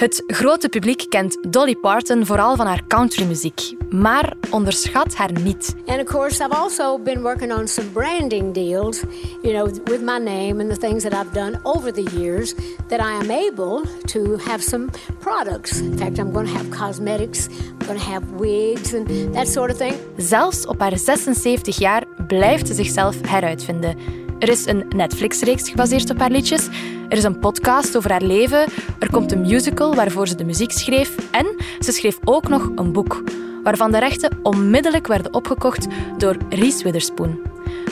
Het 0.00 0.22
grote 0.26 0.68
publiek 0.68 1.06
kent 1.08 1.52
Dolly 1.52 1.76
Parton 1.76 2.26
vooral 2.26 2.56
van 2.56 2.66
haar 2.66 2.82
countrymuziek, 2.88 3.74
maar 3.90 4.36
onderschat 4.50 5.14
haar 5.14 5.32
niet. 5.32 5.74
And 5.86 6.00
of 6.00 6.04
course, 6.04 6.44
I've 6.44 6.54
also 6.54 6.98
been 6.98 7.22
working 7.22 7.52
on 7.52 7.68
some 7.68 7.88
branding 7.88 8.54
deals, 8.54 9.02
you 9.42 9.52
know, 9.54 9.64
with 9.64 10.00
my 10.00 10.18
name 10.18 10.60
and 10.60 10.70
the 10.70 10.76
things 10.78 11.02
that 11.02 11.12
I've 11.12 11.32
done 11.32 11.60
over 11.62 11.92
the 11.92 12.18
years 12.18 12.54
that 12.88 13.00
I 13.00 13.12
am 13.24 13.30
able 13.30 13.82
to 14.04 14.38
have 14.38 14.62
some 14.62 14.88
products. 15.18 15.80
In 15.80 15.98
fact, 15.98 16.18
I'm 16.18 16.32
going 16.32 16.46
to 16.46 16.52
have 16.52 16.70
cosmetics, 16.70 17.48
I'm 17.48 17.86
going 17.86 17.98
to 17.98 18.10
have 18.10 18.24
wigs 18.38 18.94
and 18.94 19.34
that 19.34 19.48
sort 19.48 19.70
of 19.70 19.76
thing. 19.76 19.94
Zelfs 20.16 20.66
op 20.66 20.80
haar 20.80 20.98
76 20.98 21.78
jaar 21.78 22.04
blijft 22.26 22.66
ze 22.66 22.74
zichzelf 22.74 23.16
heruitvinden. 23.26 23.96
Er 24.40 24.48
is 24.48 24.66
een 24.66 24.84
Netflix-reeks 24.96 25.68
gebaseerd 25.68 26.10
op 26.10 26.18
haar 26.18 26.30
liedjes. 26.30 26.68
Er 27.08 27.16
is 27.16 27.24
een 27.24 27.38
podcast 27.38 27.96
over 27.96 28.10
haar 28.10 28.22
leven. 28.22 28.66
Er 28.98 29.10
komt 29.10 29.32
een 29.32 29.40
musical 29.40 29.94
waarvoor 29.94 30.28
ze 30.28 30.34
de 30.34 30.44
muziek 30.44 30.70
schreef. 30.70 31.14
En 31.30 31.46
ze 31.80 31.92
schreef 31.92 32.18
ook 32.24 32.48
nog 32.48 32.70
een 32.74 32.92
boek, 32.92 33.22
waarvan 33.62 33.92
de 33.92 33.98
rechten 33.98 34.38
onmiddellijk 34.42 35.06
werden 35.06 35.34
opgekocht 35.34 35.86
door 36.18 36.36
Reese 36.48 36.82
Witherspoon. 36.82 37.38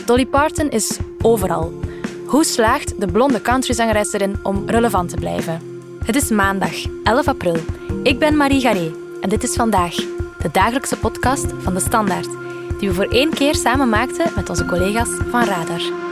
Dolly 0.06 0.27
Parton 0.27 0.70
is 0.70 0.98
overal. 1.23 1.73
Hoe 2.27 2.45
slaagt 2.45 3.01
de 3.01 3.06
blonde 3.06 3.42
countryzangeres 3.42 4.12
erin 4.12 4.37
om 4.42 4.62
relevant 4.67 5.11
te 5.11 5.17
blijven? 5.17 5.62
Het 6.05 6.17
is 6.17 6.28
maandag, 6.28 6.75
11 7.03 7.28
april. 7.28 7.56
Ik 8.03 8.19
ben 8.19 8.37
Marie 8.37 8.61
Garé 8.61 8.92
en 9.20 9.28
dit 9.28 9.42
is 9.42 9.55
vandaag, 9.55 9.95
de 10.42 10.48
dagelijkse 10.53 10.97
podcast 10.97 11.47
van 11.59 11.75
De 11.75 11.80
Standaard, 11.80 12.28
die 12.78 12.89
we 12.89 12.95
voor 12.95 13.09
één 13.09 13.34
keer 13.34 13.55
samen 13.55 13.89
maakten 13.89 14.30
met 14.37 14.48
onze 14.48 14.65
collega's 14.65 15.11
van 15.30 15.45
Radar. 15.45 16.08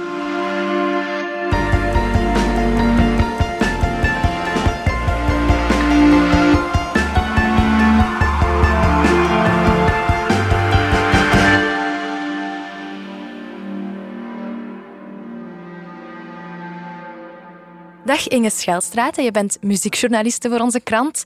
Dag 18.06 18.28
Inge 18.28 18.50
Schelstraat, 18.50 19.16
je 19.16 19.30
bent 19.30 19.58
muziekjournaliste 19.60 20.48
voor 20.48 20.60
onze 20.60 20.80
krant. 20.80 21.24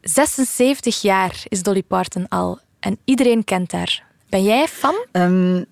76 0.00 1.02
jaar 1.02 1.42
is 1.48 1.62
Dolly 1.62 1.82
Parton 1.82 2.28
al 2.28 2.58
en 2.80 2.98
iedereen 3.04 3.44
kent 3.44 3.72
haar. 3.72 4.04
Ben 4.28 4.44
jij 4.44 4.66
fan? 4.68 4.94
Um, 5.12 5.64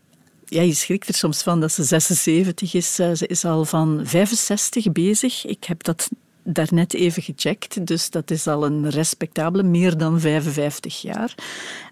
ja, 0.45 0.63
je 0.63 0.75
schrikt 0.75 1.09
er 1.09 1.15
soms 1.15 1.43
van 1.43 1.61
dat 1.61 1.73
ze 1.73 1.83
76 1.83 2.75
is. 2.75 3.01
Uh, 3.01 3.13
ze 3.13 3.27
is 3.27 3.45
al 3.45 3.65
van 3.65 4.01
65 4.05 4.93
bezig. 4.93 5.47
Ik 5.47 5.65
heb 5.65 5.83
dat 5.83 6.11
daarnet 6.43 6.95
even 6.95 7.23
gecheckt, 7.23 7.87
dus 7.87 8.11
dat 8.11 8.31
is 8.31 8.47
al 8.47 8.65
een 8.65 8.91
respectabele, 8.91 9.63
meer 9.63 9.97
dan 9.97 10.21
55 10.21 11.03
jaar. 11.03 11.35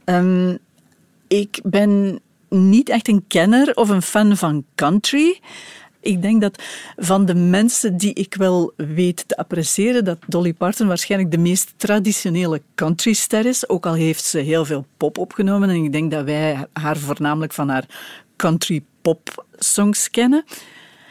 Um, 0.04 0.58
ik 1.28 1.60
ben 1.62 2.20
niet 2.48 2.88
echt 2.88 3.08
een 3.08 3.24
kenner 3.28 3.74
of 3.74 3.88
een 3.88 4.02
fan 4.02 4.36
van 4.36 4.64
country. 4.74 5.40
Ik 6.03 6.22
denk 6.22 6.41
dat 6.41 6.62
van 6.97 7.25
de 7.27 7.34
mensen 7.34 7.97
die 7.97 8.12
ik 8.12 8.34
wel 8.34 8.72
weet 8.77 9.25
te 9.27 9.36
appreciëren, 9.36 10.05
dat 10.05 10.19
Dolly 10.27 10.53
Parton 10.53 10.86
waarschijnlijk 10.86 11.31
de 11.31 11.39
meest 11.39 11.72
traditionele 11.77 12.62
countryster 12.75 13.47
is. 13.47 13.69
Ook 13.69 13.86
al 13.86 13.94
heeft 13.94 14.25
ze 14.25 14.39
heel 14.39 14.64
veel 14.64 14.86
pop 14.97 15.19
opgenomen. 15.19 15.69
En 15.69 15.84
ik 15.84 15.92
denk 15.92 16.11
dat 16.11 16.25
wij 16.25 16.67
haar 16.72 16.97
voornamelijk 16.97 17.53
van 17.53 17.69
haar 17.69 17.84
country 18.36 18.83
pop 19.03 19.44
songs 19.59 20.11
kennen. 20.11 20.44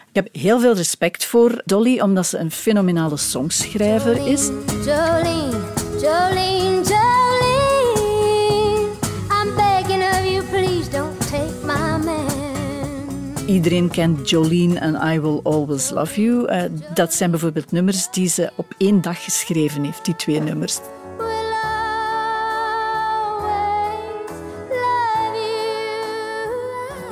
Ik 0.09 0.16
heb 0.16 0.28
heel 0.31 0.59
veel 0.59 0.73
respect 0.73 1.26
voor 1.26 1.61
Dolly, 1.66 2.00
omdat 2.00 2.28
ze 2.28 2.38
een 2.38 2.52
fenomenale 2.52 3.17
songschrijver 3.17 4.28
is. 4.28 4.50
Jolene, 4.86 5.59
Jolene. 6.02 6.80
Iedereen 13.52 13.89
kent 13.89 14.30
Jolene 14.30 14.80
en 14.80 15.14
I 15.14 15.20
Will 15.20 15.39
Always 15.44 15.89
Love 15.89 16.22
You. 16.22 16.52
Uh, 16.52 16.64
dat 16.94 17.14
zijn 17.14 17.32
bijvoorbeeld 17.32 17.72
nummers 17.72 18.10
die 18.12 18.28
ze 18.28 18.52
op 18.56 18.73
één 18.78 19.02
dag 19.02 19.23
geschreven 19.23 19.84
heeft, 19.84 20.06
die 20.06 20.16
twee 20.16 20.39
nummers. 20.39 20.80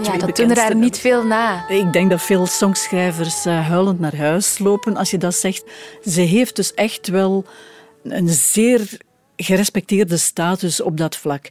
Ja, 0.03 0.17
dat 0.17 0.35
doen 0.35 0.49
er 0.49 0.55
daar 0.55 0.75
niet 0.75 0.97
veel 0.97 1.23
na. 1.23 1.67
Ik 1.67 1.93
denk 1.93 2.09
dat 2.09 2.21
veel 2.21 2.45
songschrijvers 2.45 3.45
uh, 3.45 3.67
huilend 3.67 3.99
naar 3.99 4.15
huis 4.15 4.59
lopen 4.59 4.97
als 4.97 5.11
je 5.11 5.17
dat 5.17 5.35
zegt. 5.35 5.63
Ze 6.05 6.21
heeft 6.21 6.55
dus 6.55 6.73
echt 6.73 7.07
wel 7.07 7.45
een 8.03 8.29
zeer 8.29 8.97
gerespecteerde 9.35 10.17
status 10.17 10.81
op 10.81 10.97
dat 10.97 11.15
vlak. 11.15 11.47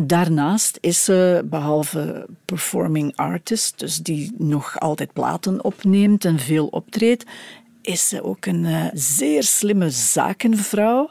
Daarnaast 0.00 0.78
is 0.80 1.04
ze, 1.04 1.42
behalve 1.44 2.26
performing 2.44 3.16
artist, 3.16 3.78
dus 3.78 3.96
die 3.96 4.32
nog 4.38 4.80
altijd 4.80 5.12
platen 5.12 5.64
opneemt 5.64 6.24
en 6.24 6.38
veel 6.38 6.66
optreedt, 6.66 7.24
is 7.82 8.08
ze 8.08 8.22
ook 8.22 8.46
een 8.46 8.64
uh, 8.64 8.86
zeer 8.92 9.42
slimme 9.42 9.90
zakenvrouw 9.90 11.10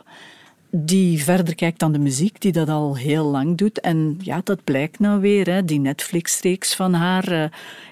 die 0.69 1.23
verder 1.23 1.55
kijkt 1.55 1.79
dan 1.79 1.91
de 1.91 1.99
muziek, 1.99 2.41
die 2.41 2.51
dat 2.51 2.69
al 2.69 2.97
heel 2.97 3.25
lang 3.25 3.57
doet. 3.57 3.79
En 3.79 4.17
ja, 4.21 4.41
dat 4.43 4.63
blijkt 4.63 4.99
nou 4.99 5.21
weer, 5.21 5.49
hè, 5.49 5.65
die 5.65 5.79
Netflix-reeks 5.79 6.75
van 6.75 6.93
haar. 6.93 7.31
Uh, 7.31 7.45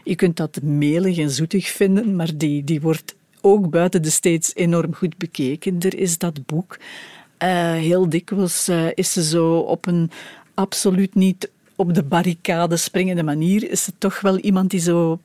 je 0.03 0.15
kunt 0.15 0.37
dat 0.37 0.61
melig 0.61 1.17
en 1.17 1.29
zoetig 1.29 1.67
vinden, 1.67 2.15
maar 2.15 2.37
die, 2.37 2.63
die 2.63 2.81
wordt 2.81 3.15
ook 3.41 3.69
buiten 3.69 4.01
de 4.01 4.09
States 4.09 4.55
enorm 4.55 4.93
goed 4.93 5.17
bekeken. 5.17 5.79
Er 5.79 5.97
is 5.97 6.17
dat 6.17 6.45
boek. 6.45 6.77
Uh, 7.43 7.71
heel 7.71 8.09
dikwijls 8.09 8.69
uh, 8.69 8.87
is 8.93 9.13
ze 9.13 9.23
zo 9.23 9.57
op 9.57 9.87
een 9.87 10.11
absoluut 10.55 11.15
niet 11.15 11.49
op 11.75 11.93
de 11.93 12.03
barricade 12.03 12.77
springende 12.77 13.23
manier. 13.23 13.71
Is 13.71 13.85
het 13.85 13.95
toch 13.97 14.21
wel 14.21 14.37
iemand 14.37 14.69
die 14.69 14.79
zo 14.79 15.19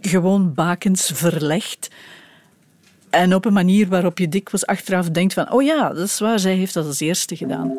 gewoon 0.00 0.54
bakens 0.54 1.10
verlegt. 1.14 1.90
En 3.10 3.34
op 3.34 3.44
een 3.44 3.52
manier 3.52 3.88
waarop 3.88 4.18
je 4.18 4.28
dikwijls 4.28 4.66
achteraf 4.66 5.10
denkt 5.10 5.32
van 5.32 5.52
oh 5.52 5.62
ja, 5.62 5.88
dat 5.88 6.06
is 6.06 6.18
waar, 6.18 6.38
zij 6.38 6.54
heeft 6.54 6.74
dat 6.74 6.86
als 6.86 7.00
eerste 7.00 7.36
gedaan. 7.36 7.78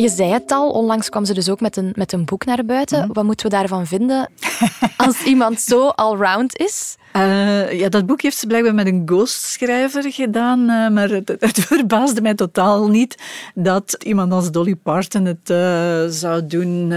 Je 0.00 0.08
zei 0.08 0.32
het 0.32 0.50
al, 0.50 0.70
onlangs 0.70 1.08
kwam 1.08 1.24
ze 1.24 1.34
dus 1.34 1.48
ook 1.48 1.60
met 1.60 1.76
een, 1.76 1.92
met 1.94 2.12
een 2.12 2.24
boek 2.24 2.44
naar 2.44 2.64
buiten. 2.64 2.98
Mhm. 2.98 3.12
Wat 3.12 3.24
moeten 3.24 3.46
we 3.46 3.56
daarvan 3.56 3.86
vinden 3.86 4.30
als 4.96 5.22
iemand 5.22 5.60
zo 5.60 5.88
allround 5.88 6.56
is? 6.56 6.96
Uh, 7.16 7.72
ja, 7.72 7.88
dat 7.88 8.06
boek 8.06 8.22
heeft 8.22 8.36
ze 8.36 8.46
blijkbaar 8.46 8.74
met 8.74 8.86
een 8.86 9.02
ghostschrijver 9.06 10.12
gedaan, 10.12 10.60
uh, 10.60 10.88
maar 10.88 11.08
het, 11.08 11.36
het, 11.38 11.60
verbaasde 11.74 12.20
mij 12.20 12.34
totaal 12.34 12.88
niet 12.88 13.22
dat 13.54 13.96
iemand 14.02 14.32
als 14.32 14.50
Dolly 14.50 14.74
Parton 14.74 15.24
het 15.24 15.50
uh, 15.50 16.04
zou 16.06 16.46
doen. 16.46 16.92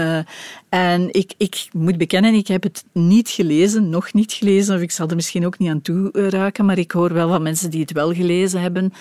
en 0.68 1.08
ik, 1.12 1.34
ik 1.36 1.68
moet 1.72 1.98
bekennen, 1.98 2.34
ik 2.34 2.46
heb 2.46 2.62
het 2.62 2.84
niet 2.92 3.28
gelezen, 3.28 3.90
nog 3.90 4.12
niet 4.12 4.32
gelezen, 4.32 4.74
of 4.74 4.80
ik 4.80 4.90
zal 4.90 5.08
er 5.08 5.14
misschien 5.16 5.46
ook 5.46 5.58
niet 5.58 5.70
aan 5.70 5.82
toe 5.82 6.28
raken, 6.28 6.64
maar 6.64 6.78
ik 6.78 6.90
hoor 6.90 7.12
wel 7.12 7.28
van 7.28 7.42
mensen 7.42 7.70
die 7.70 7.80
het 7.80 7.92
wel 7.92 8.12
gelezen 8.12 8.60
hebben, 8.60 8.92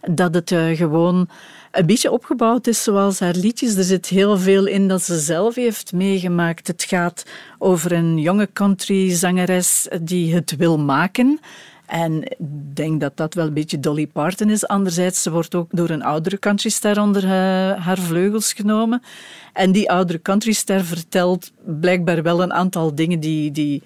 dat 0.00 0.34
het 0.34 0.54
gewoon 0.74 1.28
een 1.70 1.86
beetje 1.86 2.10
opgebouwd 2.10 2.66
is 2.66 2.82
zoals 2.82 3.20
haar 3.20 3.34
liedjes. 3.34 3.76
Er 3.76 3.84
zit 3.84 4.06
heel 4.06 4.38
veel 4.38 4.66
in 4.66 4.88
dat 4.88 5.02
ze 5.02 5.18
zelf 5.18 5.54
heeft 5.54 5.92
meegemaakt. 5.92 6.66
Het 6.66 6.82
gaat 6.82 7.24
over 7.58 7.92
een 7.92 8.18
jonge 8.18 8.48
countryzangeres 8.52 9.88
die 10.02 10.34
het 10.34 10.56
wil 10.56 10.78
maken. 10.78 11.40
En 11.86 12.22
ik 12.22 12.36
denk 12.74 13.00
dat 13.00 13.16
dat 13.16 13.34
wel 13.34 13.46
een 13.46 13.54
beetje 13.54 13.80
Dolly 13.80 14.06
Parton 14.06 14.50
is. 14.50 14.66
Anderzijds, 14.66 15.22
ze 15.22 15.30
wordt 15.30 15.54
ook 15.54 15.68
door 15.70 15.90
een 15.90 16.02
oudere 16.02 16.38
countryster 16.38 17.00
onder 17.00 17.26
haar 17.76 17.98
vleugels 17.98 18.52
genomen. 18.52 19.02
En 19.52 19.72
die 19.72 19.90
oudere 19.90 20.22
countryster 20.22 20.84
vertelt 20.84 21.52
blijkbaar 21.64 22.22
wel 22.22 22.42
een 22.42 22.52
aantal 22.52 22.94
dingen 22.94 23.20
die, 23.20 23.50
die 23.50 23.82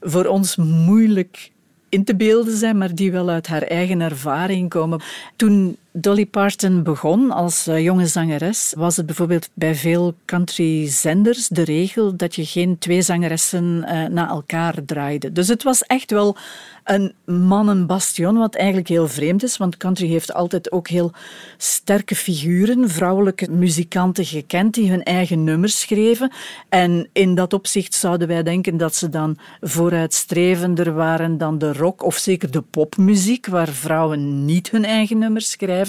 voor 0.00 0.24
ons 0.24 0.56
moeilijk 0.56 1.50
in 1.88 2.04
te 2.04 2.16
beelden 2.16 2.56
zijn, 2.56 2.78
maar 2.78 2.94
die 2.94 3.12
wel 3.12 3.28
uit 3.28 3.46
haar 3.46 3.62
eigen 3.62 4.00
ervaring 4.00 4.68
komen. 4.68 5.00
Toen 5.36 5.76
Dolly 5.92 6.26
Parton 6.26 6.82
begon 6.82 7.30
als 7.30 7.66
eh, 7.66 7.84
jonge 7.84 8.06
zangeres, 8.06 8.74
was 8.76 8.96
het 8.96 9.06
bijvoorbeeld 9.06 9.48
bij 9.54 9.74
veel 9.74 10.14
countryzenders 10.24 11.48
de 11.48 11.62
regel 11.62 12.16
dat 12.16 12.34
je 12.34 12.44
geen 12.44 12.78
twee 12.78 13.02
zangeressen 13.02 13.64
uh, 13.64 14.04
na 14.06 14.28
elkaar 14.28 14.84
draaide. 14.84 15.32
Dus 15.32 15.48
het 15.48 15.62
was 15.62 15.82
echt 15.82 16.10
wel 16.10 16.36
een 16.84 17.14
mannenbastion, 17.24 18.38
wat 18.38 18.54
eigenlijk 18.54 18.88
heel 18.88 19.08
vreemd 19.08 19.42
is, 19.42 19.56
want 19.56 19.76
country 19.76 20.06
heeft 20.06 20.34
altijd 20.34 20.72
ook 20.72 20.88
heel 20.88 21.12
sterke 21.56 22.14
figuren, 22.14 22.90
vrouwelijke 22.90 23.50
muzikanten 23.50 24.24
gekend 24.24 24.74
die 24.74 24.90
hun 24.90 25.02
eigen 25.02 25.44
nummers 25.44 25.80
schreven. 25.80 26.32
En 26.68 27.08
in 27.12 27.34
dat 27.34 27.52
opzicht 27.52 27.94
zouden 27.94 28.28
wij 28.28 28.42
denken 28.42 28.76
dat 28.76 28.94
ze 28.94 29.08
dan 29.08 29.38
vooruitstrevender 29.60 30.92
waren 30.92 31.38
dan 31.38 31.58
de 31.58 31.72
rock 31.72 32.02
of 32.02 32.16
zeker 32.16 32.50
de 32.50 32.62
popmuziek, 32.62 33.46
waar 33.46 33.68
vrouwen 33.68 34.44
niet 34.44 34.70
hun 34.70 34.84
eigen 34.84 35.18
nummers 35.18 35.50
schrijven. 35.50 35.79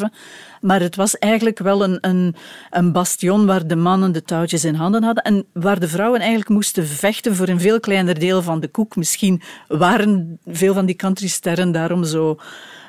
Maar 0.61 0.79
het 0.79 0.95
was 0.95 1.17
eigenlijk 1.17 1.59
wel 1.59 1.83
een, 1.83 1.97
een, 2.01 2.35
een 2.69 2.91
bastion 2.91 3.45
waar 3.45 3.67
de 3.67 3.75
mannen 3.75 4.11
de 4.11 4.23
touwtjes 4.23 4.65
in 4.65 4.75
handen 4.75 5.03
hadden 5.03 5.23
en 5.23 5.45
waar 5.53 5.79
de 5.79 5.87
vrouwen 5.87 6.19
eigenlijk 6.19 6.49
moesten 6.49 6.87
vechten 6.87 7.35
voor 7.35 7.47
een 7.47 7.59
veel 7.59 7.79
kleiner 7.79 8.19
deel 8.19 8.41
van 8.41 8.59
de 8.59 8.67
koek. 8.67 8.95
Misschien 8.95 9.41
waren 9.67 10.39
veel 10.45 10.73
van 10.73 10.85
die 10.85 10.95
countrysterren 10.95 11.71
daarom 11.71 12.03
zo 12.03 12.39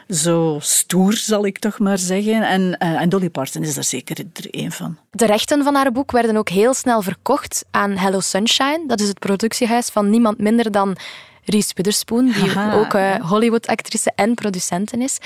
zo 0.08 0.58
stoer, 0.60 1.12
zal 1.12 1.46
ik 1.46 1.58
toch 1.58 1.78
maar 1.78 1.99
zeggen. 1.99 2.49
En, 2.49 2.78
eh, 2.78 3.00
en 3.00 3.08
Dolly 3.08 3.31
Parton 3.31 3.62
is 3.62 3.75
daar 3.75 3.84
zeker 3.84 4.19
er 4.19 4.46
een 4.50 4.72
van. 4.72 4.99
De 5.10 5.26
rechten 5.26 5.64
van 5.64 5.75
haar 5.75 5.93
boek 5.93 6.10
werden 6.10 6.37
ook 6.37 6.49
heel 6.49 6.75
snel 6.75 7.02
verkocht 7.02 7.64
aan 7.70 7.96
Hello 7.96 8.20
Sunshine. 8.20 8.84
Dat 8.87 9.00
is 9.00 9.08
het 9.08 9.19
productiehuis 9.19 9.88
van 9.88 10.10
niemand 10.10 10.38
minder 10.38 10.70
dan 10.70 10.96
Reese 11.44 11.72
Witherspoon, 11.75 12.32
die 12.32 12.72
ook 12.72 12.94
uh, 12.94 13.14
Hollywood-actrice 13.14 14.12
en 14.14 14.34
producenten 14.34 15.02
is. 15.02 15.19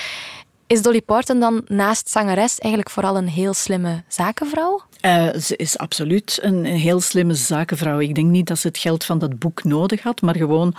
Is 0.67 0.81
Dolly 0.81 1.01
Parton 1.01 1.39
dan 1.39 1.61
naast 1.67 2.09
zangeres 2.09 2.59
eigenlijk 2.59 2.91
vooral 2.93 3.17
een 3.17 3.27
heel 3.27 3.53
slimme 3.53 4.03
zakenvrouw? 4.07 4.81
Uh, 5.01 5.33
ze 5.33 5.55
is 5.55 5.77
absoluut 5.77 6.39
een, 6.41 6.65
heel 6.65 7.01
slimme 7.01 7.33
zakenvrouw. 7.33 7.99
Ik 7.99 8.15
denk 8.15 8.29
niet 8.29 8.47
dat 8.47 8.59
ze 8.59 8.67
het 8.67 8.77
geld 8.77 9.03
van 9.03 9.19
dat 9.19 9.39
boek 9.39 9.63
nodig 9.63 10.01
had, 10.03 10.21
maar 10.21 10.35
gewoon 10.35 10.75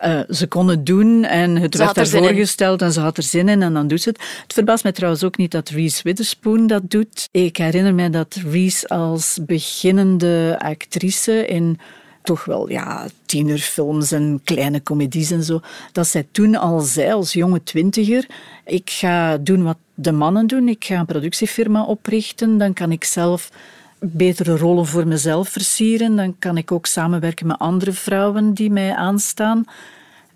uh, 0.00 0.20
ze 0.28 0.46
kon 0.46 0.68
het 0.68 0.86
doen 0.86 1.24
en 1.24 1.56
het 1.56 1.76
werd 1.76 1.96
haar 1.96 2.06
voorgesteld 2.06 2.82
en 2.82 2.92
ze 2.92 3.00
had 3.00 3.16
er 3.16 3.22
zin 3.22 3.48
in 3.48 3.62
en 3.62 3.72
dan 3.72 3.88
doet 3.88 4.02
ze 4.02 4.08
het. 4.08 4.20
Het 4.42 4.52
verbaast 4.52 4.82
mij 4.82 4.92
trouwens 4.92 5.24
ook 5.24 5.36
niet 5.36 5.50
dat 5.50 5.68
Reese 5.68 6.02
Witherspoon 6.02 6.66
dat 6.66 6.90
doet. 6.90 7.28
Ik 7.30 7.56
herinner 7.56 7.94
mij 7.94 8.10
dat 8.10 8.40
Reese 8.50 8.88
als 8.88 9.38
beginnende 9.46 10.56
actrice 10.58 11.46
in 11.46 11.78
toch 12.22 12.44
wel 12.44 12.70
ja, 12.70 13.06
tienerfilms 13.26 14.12
en 14.12 14.40
kleine 14.44 14.82
comedies 14.82 15.30
en 15.30 15.42
zo, 15.42 15.60
dat 15.92 16.06
zij 16.06 16.26
toen 16.30 16.54
al 16.54 16.80
zei 16.80 17.12
als 17.12 17.32
jonge 17.32 17.62
twintiger, 17.62 18.26
ik 18.64 18.90
ga 18.90 19.36
doen 19.36 19.62
wat 19.62 19.76
de 19.94 20.12
mannen 20.12 20.46
doen, 20.46 20.68
ik 20.68 20.84
ga 20.84 20.98
een 20.98 21.06
productiefirma 21.06 21.84
oprichten, 21.84 22.58
dan 22.58 22.72
kan 22.72 22.92
ik 22.92 23.04
zelf 23.04 23.50
betere 23.98 24.56
rollen 24.56 24.86
voor 24.86 25.06
mezelf 25.06 25.48
versieren, 25.48 26.16
dan 26.16 26.38
kan 26.38 26.56
ik 26.56 26.72
ook 26.72 26.86
samenwerken 26.86 27.46
met 27.46 27.58
andere 27.58 27.92
vrouwen 27.92 28.54
die 28.54 28.70
mij 28.70 28.94
aanstaan 28.94 29.64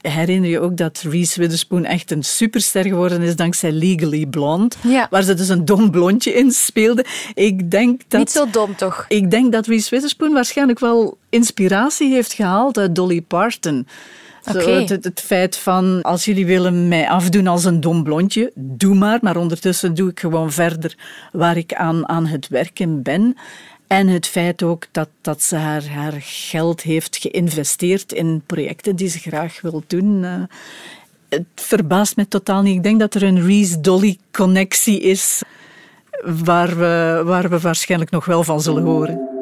herinner 0.00 0.50
je 0.50 0.60
ook 0.60 0.76
dat 0.76 1.04
Reese 1.10 1.40
Witherspoon 1.40 1.84
echt 1.84 2.10
een 2.10 2.22
superster 2.22 2.84
geworden 2.84 3.22
is 3.22 3.36
dankzij 3.36 3.72
Legally 3.72 4.26
Blonde, 4.26 4.76
waar 5.10 5.22
ze 5.22 5.34
dus 5.34 5.48
een 5.48 5.64
dom 5.64 5.90
blondje 5.90 6.32
in 6.34 6.50
speelde. 6.50 7.04
Ik 7.34 7.70
denk 7.70 8.00
dat, 8.08 8.20
Niet 8.20 8.30
zo 8.30 8.50
dom, 8.50 8.76
toch? 8.76 9.04
Ik 9.08 9.30
denk 9.30 9.52
dat 9.52 9.66
Reese 9.66 9.90
Witherspoon 9.90 10.32
waarschijnlijk 10.32 10.78
wel 10.78 11.18
inspiratie 11.28 12.12
heeft 12.12 12.32
gehaald 12.32 12.78
uit 12.78 12.94
Dolly 12.94 13.22
Parton. 13.22 13.86
het, 14.88 15.04
het, 15.04 15.20
feit 15.20 15.56
van, 15.56 16.02
als 16.02 16.24
jullie 16.24 16.46
willen 16.46 16.88
mij 16.88 17.08
afdoen 17.08 17.46
als 17.46 17.64
een 17.64 17.80
dom 17.80 18.02
blondje, 18.02 18.52
doe 18.54 18.94
maar. 18.94 19.18
Maar 19.22 19.36
ondertussen 19.36 19.94
doe 19.94 20.10
ik 20.10 20.20
gewoon 20.20 20.52
verder 20.52 20.96
waar 21.32 21.56
ik 21.56 21.74
aan, 21.74 22.08
aan 22.08 22.26
het 22.26 22.48
werken 22.48 23.02
ben. 23.02 23.36
En 23.86 24.06
het 24.08 24.26
feit 24.26 24.62
ook 24.62 24.86
dat, 24.90 25.08
dat 25.20 25.42
ze 25.42 25.56
haar, 25.56 25.88
haar 25.88 26.14
geld 26.18 26.82
heeft 26.82 27.16
geïnvesteerd 27.16 28.12
in 28.12 28.42
projecten 28.46 28.96
die 28.96 29.08
ze 29.08 29.18
graag 29.18 29.60
wil 29.60 29.82
doen. 29.86 30.22
Uh, 30.22 30.42
het 31.28 31.44
verbaast 31.54 32.16
me 32.16 32.28
totaal 32.28 32.62
niet. 32.62 32.76
Ik 32.76 32.82
denk 32.82 33.00
dat 33.00 33.14
er 33.14 33.22
een 33.22 33.46
Reese-Dolly-connectie 33.46 35.00
is 35.00 35.42
waar 36.24 36.78
we, 36.78 37.22
waar 37.24 37.50
we 37.50 37.60
waarschijnlijk 37.60 38.10
nog 38.10 38.24
wel 38.24 38.44
van 38.44 38.60
zullen 38.60 38.82
horen. 38.82 39.35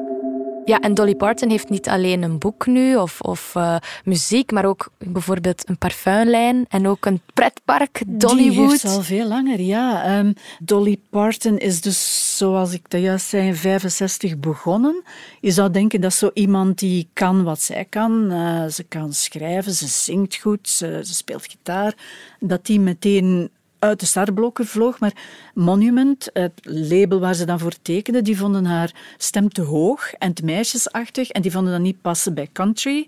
Ja, 0.64 0.80
en 0.80 0.94
Dolly 0.94 1.14
Parton 1.14 1.50
heeft 1.50 1.68
niet 1.68 1.88
alleen 1.88 2.22
een 2.22 2.38
boek 2.38 2.66
nu 2.66 2.96
of, 2.96 3.20
of 3.20 3.54
uh, 3.56 3.76
muziek, 4.04 4.50
maar 4.50 4.64
ook 4.64 4.90
bijvoorbeeld 4.98 5.68
een 5.68 5.78
parfumlijn 5.78 6.64
en 6.68 6.88
ook 6.88 7.06
een 7.06 7.20
pretpark, 7.34 8.02
Dollywood. 8.06 8.52
Die 8.52 8.68
heeft 8.68 8.84
al 8.84 9.02
veel 9.02 9.28
langer, 9.28 9.60
ja. 9.60 10.18
Um, 10.18 10.34
Dolly 10.58 11.00
Parton 11.10 11.58
is 11.58 11.80
dus, 11.80 12.36
zoals 12.36 12.72
ik 12.72 12.90
dat 12.90 13.00
juist 13.00 13.26
zei, 13.26 13.46
in 13.46 13.56
65 13.56 14.38
begonnen. 14.38 15.02
Je 15.40 15.50
zou 15.50 15.70
denken 15.70 16.00
dat 16.00 16.14
zo 16.14 16.30
iemand 16.34 16.78
die 16.78 17.08
kan 17.12 17.42
wat 17.42 17.60
zij 17.60 17.84
kan. 17.84 18.32
Uh, 18.32 18.66
ze 18.66 18.84
kan 18.84 19.12
schrijven, 19.12 19.72
ze 19.72 19.86
zingt 19.86 20.36
goed, 20.36 20.68
ze, 20.68 21.00
ze 21.04 21.14
speelt 21.14 21.46
gitaar. 21.46 21.94
Dat 22.40 22.66
die 22.66 22.80
meteen 22.80 23.50
uit 23.84 24.00
de 24.00 24.06
startblokken 24.06 24.66
vloog. 24.66 25.00
Maar 25.00 25.12
Monument, 25.54 26.30
het 26.32 26.60
label 26.62 27.20
waar 27.20 27.34
ze 27.34 27.44
dan 27.44 27.58
voor 27.58 27.74
tekende, 27.82 28.22
die 28.22 28.38
vonden 28.38 28.64
haar 28.64 28.92
stem 29.16 29.48
te 29.48 29.62
hoog 29.62 30.12
en 30.12 30.32
te 30.32 30.44
meisjesachtig. 30.44 31.30
En 31.30 31.42
die 31.42 31.50
vonden 31.50 31.72
dat 31.72 31.80
niet 31.80 32.00
passen 32.00 32.34
bij 32.34 32.48
country. 32.52 33.06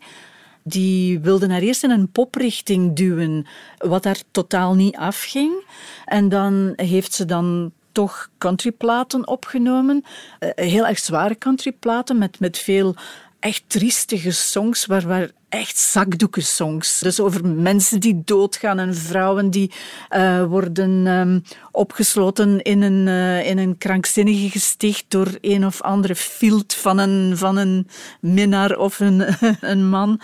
Die 0.63 1.21
wilden 1.21 1.51
haar 1.51 1.61
eerst 1.61 1.85
in 1.85 1.91
een 1.91 2.11
poprichting 2.11 2.97
duwen, 2.97 3.47
wat 3.79 4.03
daar 4.03 4.21
totaal 4.31 4.75
niet 4.75 4.97
afging. 4.97 5.65
En 6.05 6.29
dan 6.29 6.73
heeft 6.77 7.13
ze 7.13 7.25
dan 7.25 7.73
toch 7.93 8.31
countryplaten 8.39 9.29
opgenomen. 9.29 10.05
Eh, 10.39 10.51
heel 10.55 10.87
erg 10.87 10.99
zware 10.99 11.39
countryplaten 11.39 12.19
met, 12.19 12.41
met 12.41 12.59
veel 12.59 12.95
echt 13.41 13.63
triestige 13.67 14.31
songs 14.31 14.87
waar, 14.87 15.07
waar 15.07 15.31
echt 15.49 15.79
zakdoeken 15.79 16.43
songs. 16.43 16.99
Dus 16.99 17.21
over 17.21 17.47
mensen 17.47 18.01
die 18.01 18.23
doodgaan 18.25 18.79
en 18.79 18.95
vrouwen 18.95 19.51
die 19.51 19.73
uh, 20.11 20.45
worden 20.45 21.07
um, 21.07 21.43
opgesloten 21.71 22.63
in 22.63 22.83
een, 22.83 23.07
uh, 23.07 23.49
in 23.49 23.59
een 23.59 23.79
krankzinnige 23.79 24.51
gesticht 24.51 25.05
door 25.09 25.39
een 25.41 25.67
of 25.67 25.83
andere 25.83 26.15
field 26.15 26.75
van 26.75 26.99
een, 26.99 27.37
van 27.37 27.57
een 27.57 27.89
minnaar 28.21 28.79
of 28.79 29.01
een, 29.01 29.25
een 29.61 29.89
man. 29.89 30.21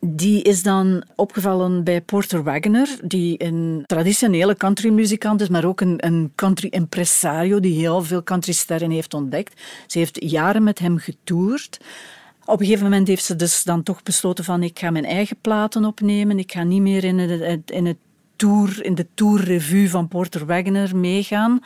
Die 0.00 0.42
is 0.42 0.62
dan 0.62 1.04
opgevallen 1.16 1.84
bij 1.84 2.00
Porter 2.00 2.42
Wagoner, 2.42 2.88
die 3.04 3.44
een 3.44 3.82
traditionele 3.86 4.56
countrymuzikant 4.56 5.40
is, 5.40 5.48
maar 5.48 5.64
ook 5.64 5.80
een, 5.80 6.06
een 6.06 6.32
country 6.34 6.68
impresario 6.68 7.60
die 7.60 7.78
heel 7.78 8.02
veel 8.02 8.22
countrysterren 8.22 8.90
heeft 8.90 9.14
ontdekt. 9.14 9.60
Ze 9.86 9.98
heeft 9.98 10.16
jaren 10.30 10.62
met 10.62 10.78
hem 10.78 10.98
getoerd. 10.98 11.78
Op 12.48 12.60
een 12.60 12.66
gegeven 12.66 12.84
moment 12.84 13.08
heeft 13.08 13.24
ze 13.24 13.36
dus 13.36 13.62
dan 13.62 13.82
toch 13.82 14.02
besloten 14.02 14.44
van 14.44 14.62
ik 14.62 14.78
ga 14.78 14.90
mijn 14.90 15.04
eigen 15.04 15.36
platen 15.40 15.84
opnemen. 15.84 16.38
Ik 16.38 16.52
ga 16.52 16.62
niet 16.62 16.80
meer 16.80 17.04
in, 17.04 17.18
het, 17.18 17.70
in, 17.70 17.86
het 17.86 17.96
tour, 18.36 18.84
in 18.84 18.94
de 18.94 19.06
tourrevue 19.14 19.90
van 19.90 20.08
Porter 20.08 20.46
Wagoner 20.46 20.96
meegaan. 20.96 21.60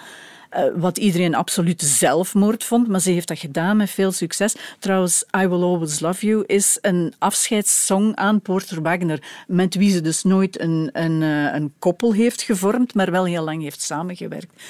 Uh, 0.57 0.65
wat 0.75 0.99
iedereen 0.99 1.35
absoluut 1.35 1.83
zelfmoord 1.83 2.65
vond, 2.65 2.89
maar 2.89 3.01
ze 3.01 3.11
heeft 3.11 3.29
dat 3.29 3.39
gedaan 3.39 3.77
met 3.77 3.91
veel 3.91 4.13
succes. 4.13 4.55
Trouwens, 4.79 5.25
I 5.43 5.47
Will 5.47 5.63
Always 5.63 6.01
Love 6.01 6.27
You 6.27 6.45
is 6.47 6.79
een 6.81 7.15
afscheidssong 7.19 8.15
aan 8.15 8.41
Porter 8.41 8.83
Wagoner, 8.83 9.45
met 9.47 9.75
wie 9.75 9.91
ze 9.91 10.01
dus 10.01 10.23
nooit 10.23 10.61
een, 10.61 10.91
een, 10.93 11.23
eh, 11.23 11.55
een 11.55 11.73
koppel 11.79 12.13
heeft 12.13 12.43
gevormd, 12.43 12.95
maar 12.95 13.11
wel 13.11 13.25
heel 13.25 13.45
lang 13.45 13.63
heeft 13.63 13.83
samengewerkt. 13.83 14.63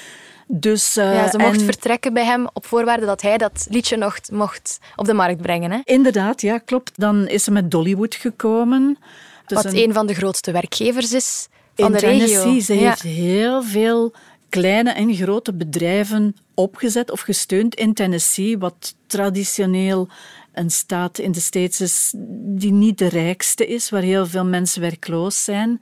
Dus, 0.47 0.97
uh, 0.97 1.15
ja, 1.15 1.31
ze 1.31 1.39
mocht 1.39 1.62
vertrekken 1.62 2.12
bij 2.12 2.25
hem 2.25 2.49
op 2.53 2.67
voorwaarde 2.67 3.06
dat 3.06 3.23
hij 3.23 3.39
dat 3.39 3.67
liedje 3.71 3.97
nog 3.97 4.19
mocht 4.33 4.79
op 4.97 5.06
de 5.06 5.15
markt 5.15 5.43
brengen. 5.43 5.71
Hè? 5.71 5.81
Inderdaad, 5.85 6.41
ja, 6.41 6.59
klopt. 6.59 6.93
Dan 6.94 7.29
is 7.29 7.44
ze 7.44 7.50
met 7.50 7.71
Dollywood 7.71 8.15
gekomen. 8.15 8.99
Dus 9.47 9.62
Wat 9.62 9.73
een... 9.73 9.93
van 9.93 10.06
de 10.06 10.15
grootste 10.15 10.53
werkgevers 10.53 11.12
is 11.12 11.49
van 11.75 11.93
de 11.93 11.99
Tennessee. 11.99 12.37
regio. 12.37 12.61
Ze 12.61 12.73
heeft 12.73 13.03
heel 13.03 13.62
veel 13.62 14.12
kleine 14.49 14.91
en 14.91 15.14
grote 15.14 15.52
bedrijven 15.52 16.37
opgezet 16.55 17.11
of 17.11 17.21
gesteund 17.21 17.75
in 17.75 17.95
Tennessee, 17.95 18.59
wat 18.59 18.95
traditioneel 19.07 20.09
een 20.52 20.71
staat 20.71 21.19
in 21.19 21.33
de 21.33 21.40
States 21.40 21.81
is 21.81 22.12
die 22.57 22.73
niet 22.73 22.99
de 22.99 23.09
rijkste 23.09 23.66
is, 23.66 23.90
waar 23.90 24.02
heel 24.02 24.26
veel 24.26 24.45
mensen 24.45 24.81
werkloos 24.81 25.45
zijn 25.45 25.81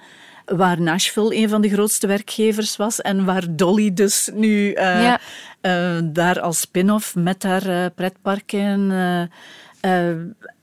waar 0.57 0.81
Nashville 0.81 1.37
een 1.37 1.49
van 1.49 1.61
de 1.61 1.69
grootste 1.69 2.07
werkgevers 2.07 2.77
was 2.77 3.01
en 3.01 3.25
waar 3.25 3.57
Dolly 3.57 3.95
dus 3.95 4.31
nu 4.35 4.75
uh, 4.75 5.15
uh, 5.63 5.99
daar 6.05 6.41
als 6.41 6.61
spin-off 6.61 7.15
met 7.15 7.43
haar 7.43 7.67
uh, 7.67 7.87
pretparken 7.95 8.91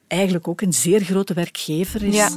eigenlijk 0.08 0.48
ook 0.48 0.62
een 0.62 0.74
zeer 0.74 1.02
grote 1.02 1.34
werkgever 1.34 2.04
is. 2.04 2.16
Ja. 2.16 2.30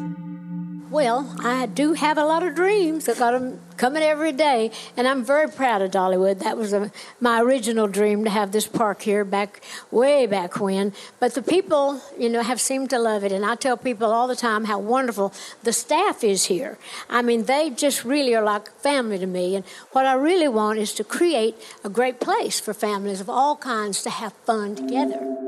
Well, 0.90 1.36
I 1.38 1.66
do 1.66 1.92
have 1.92 2.18
a 2.18 2.24
lot 2.24 2.42
of 2.42 2.56
dreams. 2.56 3.08
I 3.08 3.14
got 3.14 3.30
them 3.30 3.60
coming 3.76 4.02
every 4.02 4.32
day, 4.32 4.72
and 4.96 5.06
I'm 5.06 5.24
very 5.24 5.48
proud 5.48 5.82
of 5.82 5.92
Dollywood. 5.92 6.40
That 6.40 6.56
was 6.56 6.72
a, 6.72 6.90
my 7.20 7.40
original 7.40 7.86
dream 7.86 8.24
to 8.24 8.30
have 8.30 8.50
this 8.50 8.66
park 8.66 9.02
here 9.02 9.24
back 9.24 9.62
way 9.92 10.26
back 10.26 10.58
when. 10.58 10.92
But 11.20 11.34
the 11.34 11.42
people, 11.42 12.02
you 12.18 12.28
know, 12.28 12.42
have 12.42 12.60
seemed 12.60 12.90
to 12.90 12.98
love 12.98 13.22
it, 13.22 13.30
and 13.30 13.46
I 13.46 13.54
tell 13.54 13.76
people 13.76 14.10
all 14.10 14.26
the 14.26 14.34
time 14.34 14.64
how 14.64 14.80
wonderful 14.80 15.32
the 15.62 15.72
staff 15.72 16.24
is 16.24 16.46
here. 16.46 16.76
I 17.08 17.22
mean, 17.22 17.44
they 17.44 17.70
just 17.70 18.04
really 18.04 18.34
are 18.34 18.42
like 18.42 18.68
family 18.80 19.18
to 19.18 19.26
me. 19.26 19.54
And 19.54 19.64
what 19.92 20.06
I 20.06 20.14
really 20.14 20.48
want 20.48 20.80
is 20.80 20.92
to 20.94 21.04
create 21.04 21.54
a 21.84 21.88
great 21.88 22.18
place 22.18 22.58
for 22.58 22.74
families 22.74 23.20
of 23.20 23.30
all 23.30 23.54
kinds 23.54 24.02
to 24.02 24.10
have 24.10 24.32
fun 24.44 24.74
together. 24.74 25.39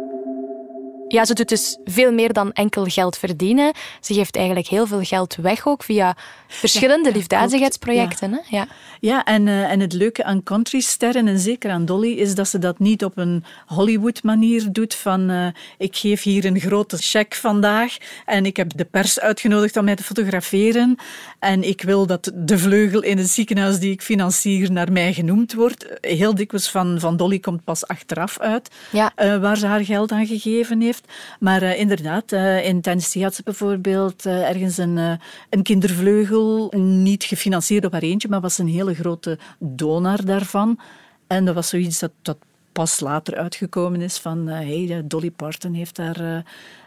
Ja, 1.12 1.24
ze 1.24 1.34
doet 1.34 1.48
dus 1.48 1.78
veel 1.84 2.12
meer 2.12 2.32
dan 2.32 2.52
enkel 2.52 2.84
geld 2.84 3.18
verdienen. 3.18 3.72
Ze 4.00 4.14
geeft 4.14 4.36
eigenlijk 4.36 4.66
heel 4.66 4.86
veel 4.86 5.02
geld 5.02 5.36
weg 5.36 5.66
ook 5.66 5.82
via 5.82 6.16
verschillende 6.48 7.08
ja, 7.08 7.14
liefdadigheidsprojecten. 7.14 8.30
Ja. 8.30 8.40
Ja. 8.48 8.66
ja, 9.00 9.24
en, 9.24 9.46
uh, 9.46 9.70
en 9.70 9.80
het 9.80 9.92
leuke 9.92 10.24
aan 10.24 10.42
countrysterren, 10.42 11.28
en 11.28 11.38
zeker 11.38 11.70
aan 11.70 11.84
Dolly, 11.84 12.12
is 12.12 12.34
dat 12.34 12.48
ze 12.48 12.58
dat 12.58 12.78
niet 12.78 13.04
op 13.04 13.16
een 13.16 13.44
Hollywood-manier 13.66 14.72
doet 14.72 14.94
van 14.94 15.30
uh, 15.30 15.46
ik 15.78 15.96
geef 15.96 16.22
hier 16.22 16.44
een 16.44 16.60
grote 16.60 16.96
cheque 16.96 17.40
vandaag 17.40 17.96
en 18.26 18.46
ik 18.46 18.56
heb 18.56 18.76
de 18.76 18.84
pers 18.84 19.20
uitgenodigd 19.20 19.76
om 19.76 19.84
mij 19.84 19.96
te 19.96 20.02
fotograferen 20.02 20.96
en 21.38 21.68
ik 21.68 21.82
wil 21.82 22.06
dat 22.06 22.32
de 22.34 22.58
vleugel 22.58 23.02
in 23.02 23.18
het 23.18 23.30
ziekenhuis 23.30 23.78
die 23.78 23.92
ik 23.92 24.02
financier 24.02 24.72
naar 24.72 24.92
mij 24.92 25.12
genoemd 25.12 25.54
wordt. 25.54 25.86
Heel 26.00 26.34
dikwijls 26.34 26.70
van, 26.70 27.00
van 27.00 27.16
Dolly 27.16 27.38
komt 27.38 27.64
pas 27.64 27.86
achteraf 27.86 28.38
uit 28.38 28.70
ja. 28.92 29.12
uh, 29.16 29.36
waar 29.40 29.56
ze 29.56 29.66
haar 29.66 29.84
geld 29.84 30.12
aan 30.12 30.26
gegeven 30.26 30.80
heeft. 30.80 31.01
Maar 31.40 31.62
uh, 31.62 31.78
inderdaad, 31.78 32.32
uh, 32.32 32.66
in 32.66 32.80
Tennessee 32.80 33.22
had 33.22 33.34
ze 33.34 33.42
bijvoorbeeld 33.42 34.26
uh, 34.26 34.48
ergens 34.48 34.78
een, 34.78 35.18
een 35.50 35.62
kindervleugel, 35.62 36.72
niet 36.76 37.24
gefinancierd 37.24 37.84
op 37.84 37.92
haar 37.92 38.02
eentje, 38.02 38.28
maar 38.28 38.40
was 38.40 38.58
een 38.58 38.68
hele 38.68 38.94
grote 38.94 39.38
donor 39.58 40.24
daarvan. 40.24 40.78
En 41.26 41.44
dat 41.44 41.54
was 41.54 41.68
zoiets 41.68 41.98
dat, 41.98 42.12
dat 42.22 42.36
pas 42.72 43.00
later 43.00 43.36
uitgekomen 43.36 44.00
is 44.00 44.18
van 44.18 44.46
hey, 44.46 45.02
Dolly 45.04 45.30
Parton 45.30 45.74
heeft 45.74 45.96
daar 45.96 46.44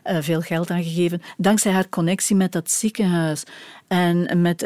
uh, 0.08 0.16
uh, 0.16 0.22
veel 0.22 0.42
geld 0.42 0.70
aan 0.70 0.84
gegeven. 0.84 1.22
Dankzij 1.38 1.72
haar 1.72 1.90
connectie 1.90 2.36
met 2.36 2.52
dat 2.52 2.72
ziekenhuis 2.72 3.44
en 3.88 4.42
met 4.42 4.64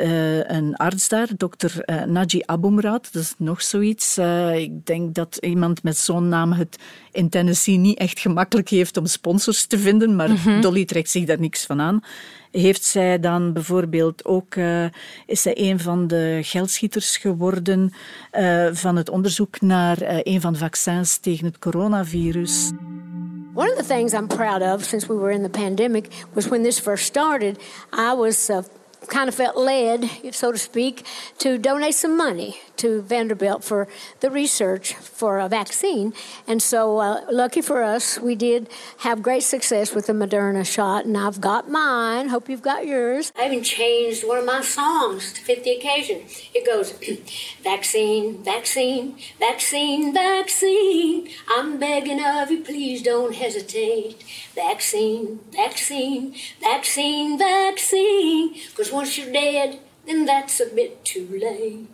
een 0.47 0.75
arts 0.75 1.07
daar, 1.07 1.27
dokter 1.37 1.83
Naji 2.07 2.41
Abumrad, 2.45 3.09
dat 3.11 3.21
is 3.21 3.33
nog 3.37 3.61
zoiets. 3.61 4.17
ik 4.55 4.85
denk 4.85 5.15
dat 5.15 5.37
iemand 5.41 5.83
met 5.83 5.97
zo'n 5.97 6.27
naam 6.27 6.51
het 6.51 6.77
in 7.11 7.29
Tennessee 7.29 7.77
niet 7.77 7.97
echt 7.97 8.19
gemakkelijk 8.19 8.69
heeft 8.69 8.97
om 8.97 9.05
sponsors 9.05 9.65
te 9.65 9.79
vinden, 9.79 10.15
maar 10.15 10.29
mm 10.29 10.35
-hmm. 10.35 10.61
Dolly 10.61 10.85
trekt 10.85 11.09
zich 11.09 11.25
daar 11.25 11.39
niks 11.39 11.65
van 11.65 11.81
aan 11.81 12.03
heeft 12.51 12.83
zij 12.83 13.19
dan 13.19 13.53
bijvoorbeeld 13.53 14.25
ook, 14.25 14.55
uh, 14.55 14.85
is 15.25 15.41
zij 15.41 15.53
een 15.57 15.79
van 15.79 16.07
de 16.07 16.39
geldschieters 16.41 17.17
geworden 17.17 17.93
uh, 18.31 18.67
van 18.71 18.95
het 18.95 19.09
onderzoek 19.09 19.61
naar 19.61 20.01
uh, 20.01 20.17
een 20.23 20.41
van 20.41 20.53
de 20.53 20.59
vaccins 20.59 21.17
tegen 21.17 21.45
het 21.45 21.59
coronavirus. 21.59 22.71
One 23.59 23.69
of 23.69 23.75
the 23.75 23.83
things 23.83 24.13
I'm 24.13 24.29
proud 24.29 24.61
of 24.61 24.85
since 24.85 25.09
we 25.09 25.17
were 25.17 25.31
in 25.31 25.43
the 25.43 25.49
pandemic 25.49 26.09
was 26.33 26.47
when 26.47 26.63
this 26.63 26.79
first 26.79 27.05
started, 27.05 27.59
I 27.91 28.13
was 28.13 28.49
uh, 28.49 28.63
kind 29.07 29.27
of 29.27 29.35
felt 29.35 29.57
led, 29.57 30.09
so 30.33 30.53
to 30.53 30.57
speak, 30.57 31.05
to 31.39 31.57
donate 31.57 31.95
some 31.95 32.15
money 32.15 32.61
to 32.79 33.01
Vanderbilt 33.01 33.63
for 33.63 33.87
the 34.19 34.29
research 34.29 34.93
for 34.95 35.39
a 35.39 35.47
vaccine. 35.47 36.13
And 36.47 36.61
so, 36.61 36.97
uh, 36.99 37.25
lucky 37.31 37.61
for 37.61 37.83
us, 37.83 38.19
we 38.19 38.35
did 38.35 38.69
have 38.99 39.21
great 39.21 39.43
success 39.43 39.93
with 39.93 40.07
the 40.07 40.13
Moderna 40.13 40.65
shot, 40.65 41.05
and 41.05 41.17
I've 41.17 41.39
got 41.41 41.69
mine. 41.69 42.29
Hope 42.29 42.49
you've 42.49 42.61
got 42.61 42.85
yours. 42.85 43.31
I 43.37 43.45
even 43.47 43.63
changed 43.63 44.27
one 44.27 44.37
of 44.37 44.45
my 44.45 44.61
songs 44.61 45.33
to 45.33 45.41
fit 45.41 45.63
the 45.63 45.71
occasion. 45.71 46.23
It 46.53 46.65
goes, 46.65 46.93
Vaccine, 47.63 48.43
vaccine, 48.43 49.17
vaccine, 49.39 50.13
vaccine. 50.13 51.29
I'm 51.49 51.79
begging 51.79 52.23
of 52.23 52.49
you, 52.51 52.63
please 52.63 53.01
don't 53.01 53.35
hesitate. 53.35 54.23
Vaccine, 54.55 55.39
vaccine, 55.51 56.35
vaccine, 56.61 57.37
vaccine. 57.37 58.53
Because 58.69 58.91
once 58.91 59.17
you're 59.17 59.31
dead, 59.31 59.79
then 60.09 60.25
that's 60.25 60.61
a 60.61 60.65
bit 60.75 60.91
too 61.01 61.27
late. 61.39 61.87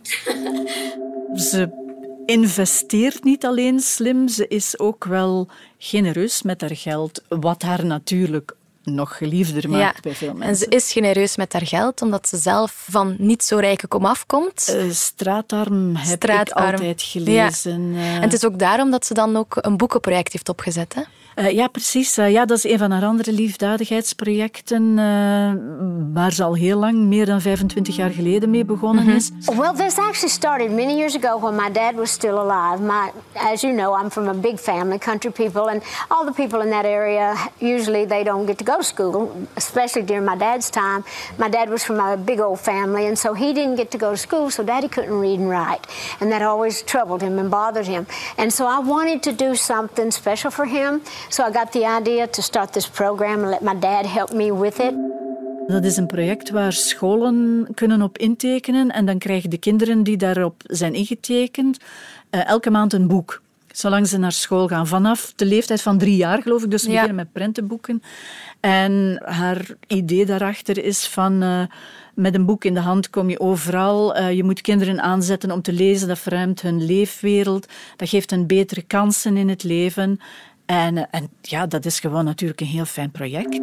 ze 1.50 1.84
investeert 2.26 3.24
niet 3.24 3.46
alleen 3.46 3.80
slim, 3.80 4.28
ze 4.28 4.48
is 4.48 4.80
ook 4.80 5.06
wel 5.06 5.48
genereus 5.78 6.42
met 6.42 6.62
haar 6.62 6.76
geld, 6.76 7.24
wat 7.28 7.62
haar 7.62 7.86
natuurlijk 7.86 8.56
nog 8.84 9.18
geliefder 9.18 9.70
maakt 9.70 10.02
bij 10.02 10.14
veel 10.14 10.34
mensen. 10.34 10.48
En 10.48 10.56
ze 10.56 10.66
is 10.68 10.92
genereus 10.92 11.36
met 11.36 11.54
haar 11.54 11.66
geld, 11.66 12.02
omdat 12.02 12.28
ze 12.28 12.38
zelf 12.38 12.86
van 12.90 13.16
niet 13.18 13.44
zo 13.44 13.58
rijke 13.58 13.88
komaf 13.88 14.26
komt. 14.26 14.74
Uh, 14.76 14.92
straatarm 14.92 15.96
heb 15.96 16.22
straatarm. 16.22 16.68
ik 16.68 16.72
altijd 16.72 17.02
gelezen. 17.02 17.94
Ja. 17.94 18.16
En 18.16 18.22
het 18.22 18.34
is 18.34 18.46
ook 18.46 18.60
daarom 18.60 18.92
dat 18.92 19.06
ze 19.06 19.14
dan 19.14 19.36
ook 19.36 19.58
een 19.62 19.78
boekenproject 19.78 20.32
heeft 20.32 20.50
opgezet. 20.50 20.94
Hè? 20.94 21.02
Uh, 21.36 21.52
ja, 21.52 21.68
precies. 21.68 22.18
Uh, 22.18 22.32
ja, 22.32 22.46
dat 22.46 22.58
is 22.58 22.64
een 22.64 22.78
van 22.78 22.92
haar 22.92 23.04
andere 23.04 23.32
liefdadigheidsprojecten, 23.32 24.84
uh, 24.84 25.52
waar 26.14 26.32
ze 26.32 26.44
al 26.44 26.56
heel 26.56 26.78
lang, 26.78 26.98
meer 26.98 27.26
dan 27.26 27.42
25 27.42 27.96
jaar 27.96 28.10
geleden 28.10 28.50
mee 28.50 28.66
begonnen 28.66 29.04
mm 29.04 29.10
-hmm. 29.10 29.18
is. 29.18 29.32
Well, 29.46 29.74
this 29.74 29.98
actually 29.98 30.30
started 30.30 30.72
many 30.72 30.96
years 30.96 31.16
ago 31.16 31.40
when 31.40 31.56
my 31.56 31.72
dad 31.72 31.96
was 31.96 32.12
still 32.12 32.38
alive. 32.38 32.84
My, 32.84 33.12
as 33.54 33.62
you 33.62 33.74
know, 33.74 34.02
I'm 34.02 34.10
from 34.10 34.28
a 34.28 34.34
big 34.34 34.60
family, 34.60 34.98
country 34.98 35.32
people, 35.32 35.70
and 35.70 35.84
all 36.08 36.26
the 36.26 36.32
people 36.32 36.64
in 36.64 36.70
that 36.70 36.86
area, 36.86 37.36
usually 37.60 38.08
they 38.08 38.24
don't 38.24 38.46
get 38.46 38.58
to 38.58 38.66
go 38.66 38.76
to 38.76 38.84
school, 38.84 39.32
especially 39.54 40.06
during 40.06 40.26
my 40.26 40.38
dad's 40.38 40.70
time. 40.70 41.04
My 41.38 41.50
dad 41.50 41.70
was 41.70 41.84
from 41.84 42.00
a 42.00 42.18
big 42.18 42.40
old 42.40 42.60
family, 42.60 43.08
and 43.08 43.18
so 43.20 43.34
he 43.34 43.54
didn't 43.54 43.76
get 43.76 43.92
to 43.92 43.98
go 43.98 44.10
to 44.10 44.18
school, 44.18 44.50
so 44.50 44.64
daddy 44.64 44.88
couldn't 44.88 45.20
read 45.22 45.40
and 45.40 45.50
write. 45.50 45.84
And 46.20 46.32
that 46.32 46.42
always 46.42 46.84
troubled 46.84 47.22
him 47.22 47.40
and 47.40 47.50
bothered 47.50 47.88
him. 47.88 48.06
And 48.38 48.54
so 48.54 48.64
I 48.66 48.80
wanted 48.88 49.22
to 49.22 49.32
do 49.46 49.56
something 49.56 50.12
special 50.12 50.52
for 50.52 50.66
him. 50.66 51.02
So 51.30 51.44
I 51.44 51.52
got 51.52 51.72
the 51.72 51.98
idea 52.00 52.28
to 52.28 52.42
start 52.42 52.74
this 52.74 52.90
program 52.90 53.44
and 53.44 53.50
let 53.50 53.62
my 53.62 53.80
dad 53.80 54.06
help 54.06 54.34
me 54.34 54.60
with 54.60 54.80
it. 54.80 54.94
Dat 55.68 55.84
is 55.84 55.98
een 55.98 56.08
project 56.08 56.50
waar 56.50 56.74
scholen 56.74 57.68
kunnen 57.74 58.02
op 58.02 58.18
intekenen 58.18 58.92
en 58.92 59.06
dan 59.06 59.18
krijgen 59.18 59.50
de 59.50 59.58
kinderen 59.58 60.04
die 60.04 60.18
daarop 60.18 60.62
zijn 60.66 60.94
ingetekend 60.94 61.78
uh, 62.32 62.48
elke 62.48 62.70
maand 62.70 62.94
een 62.94 63.08
boek. 63.08 63.42
Zolang 63.72 64.08
ze 64.08 64.18
naar 64.18 64.32
school 64.32 64.68
gaan. 64.68 64.88
Vanaf 64.88 65.34
de 65.36 65.46
leeftijd 65.46 65.82
van 65.82 65.98
drie 65.98 66.16
jaar, 66.16 66.42
geloof 66.42 66.64
ik. 66.64 66.72
Dus 66.72 66.84
we 66.84 66.90
ja. 66.90 66.94
beginnen 66.94 67.24
met 67.24 67.34
prentenboeken. 67.34 68.04
En 68.60 69.22
haar 69.26 69.68
idee 69.88 70.26
daarachter 70.26 70.84
is 70.84 71.08
van... 71.08 71.44
Uh, 71.44 71.62
met 72.14 72.36
een 72.36 72.46
boek 72.46 72.66
in 72.66 72.74
de 72.74 72.80
hand 72.80 73.10
kom 73.10 73.30
je 73.30 73.40
overal. 73.40 74.18
Uh, 74.18 74.34
je 74.34 74.44
moet 74.44 74.62
kinderen 74.62 75.02
aanzetten 75.02 75.52
om 75.52 75.62
te 75.62 75.74
lezen. 75.74 76.08
Dat 76.08 76.20
verruimt 76.20 76.62
hun 76.62 76.86
leefwereld. 76.86 77.68
Dat 77.96 78.10
geeft 78.10 78.30
hen 78.30 78.48
betere 78.48 78.82
kansen 78.82 79.38
in 79.38 79.50
het 79.50 79.64
leven. 79.64 80.20
En, 80.66 80.98
eh, 80.98 81.04
en 81.12 81.30
ja, 81.42 81.66
dat 81.66 81.86
is 81.86 82.00
gewoon 82.00 82.26
natuurlijk 82.26 82.62
een 82.62 82.68
heel 82.68 82.86
fijn 82.86 83.12
project. 83.12 83.60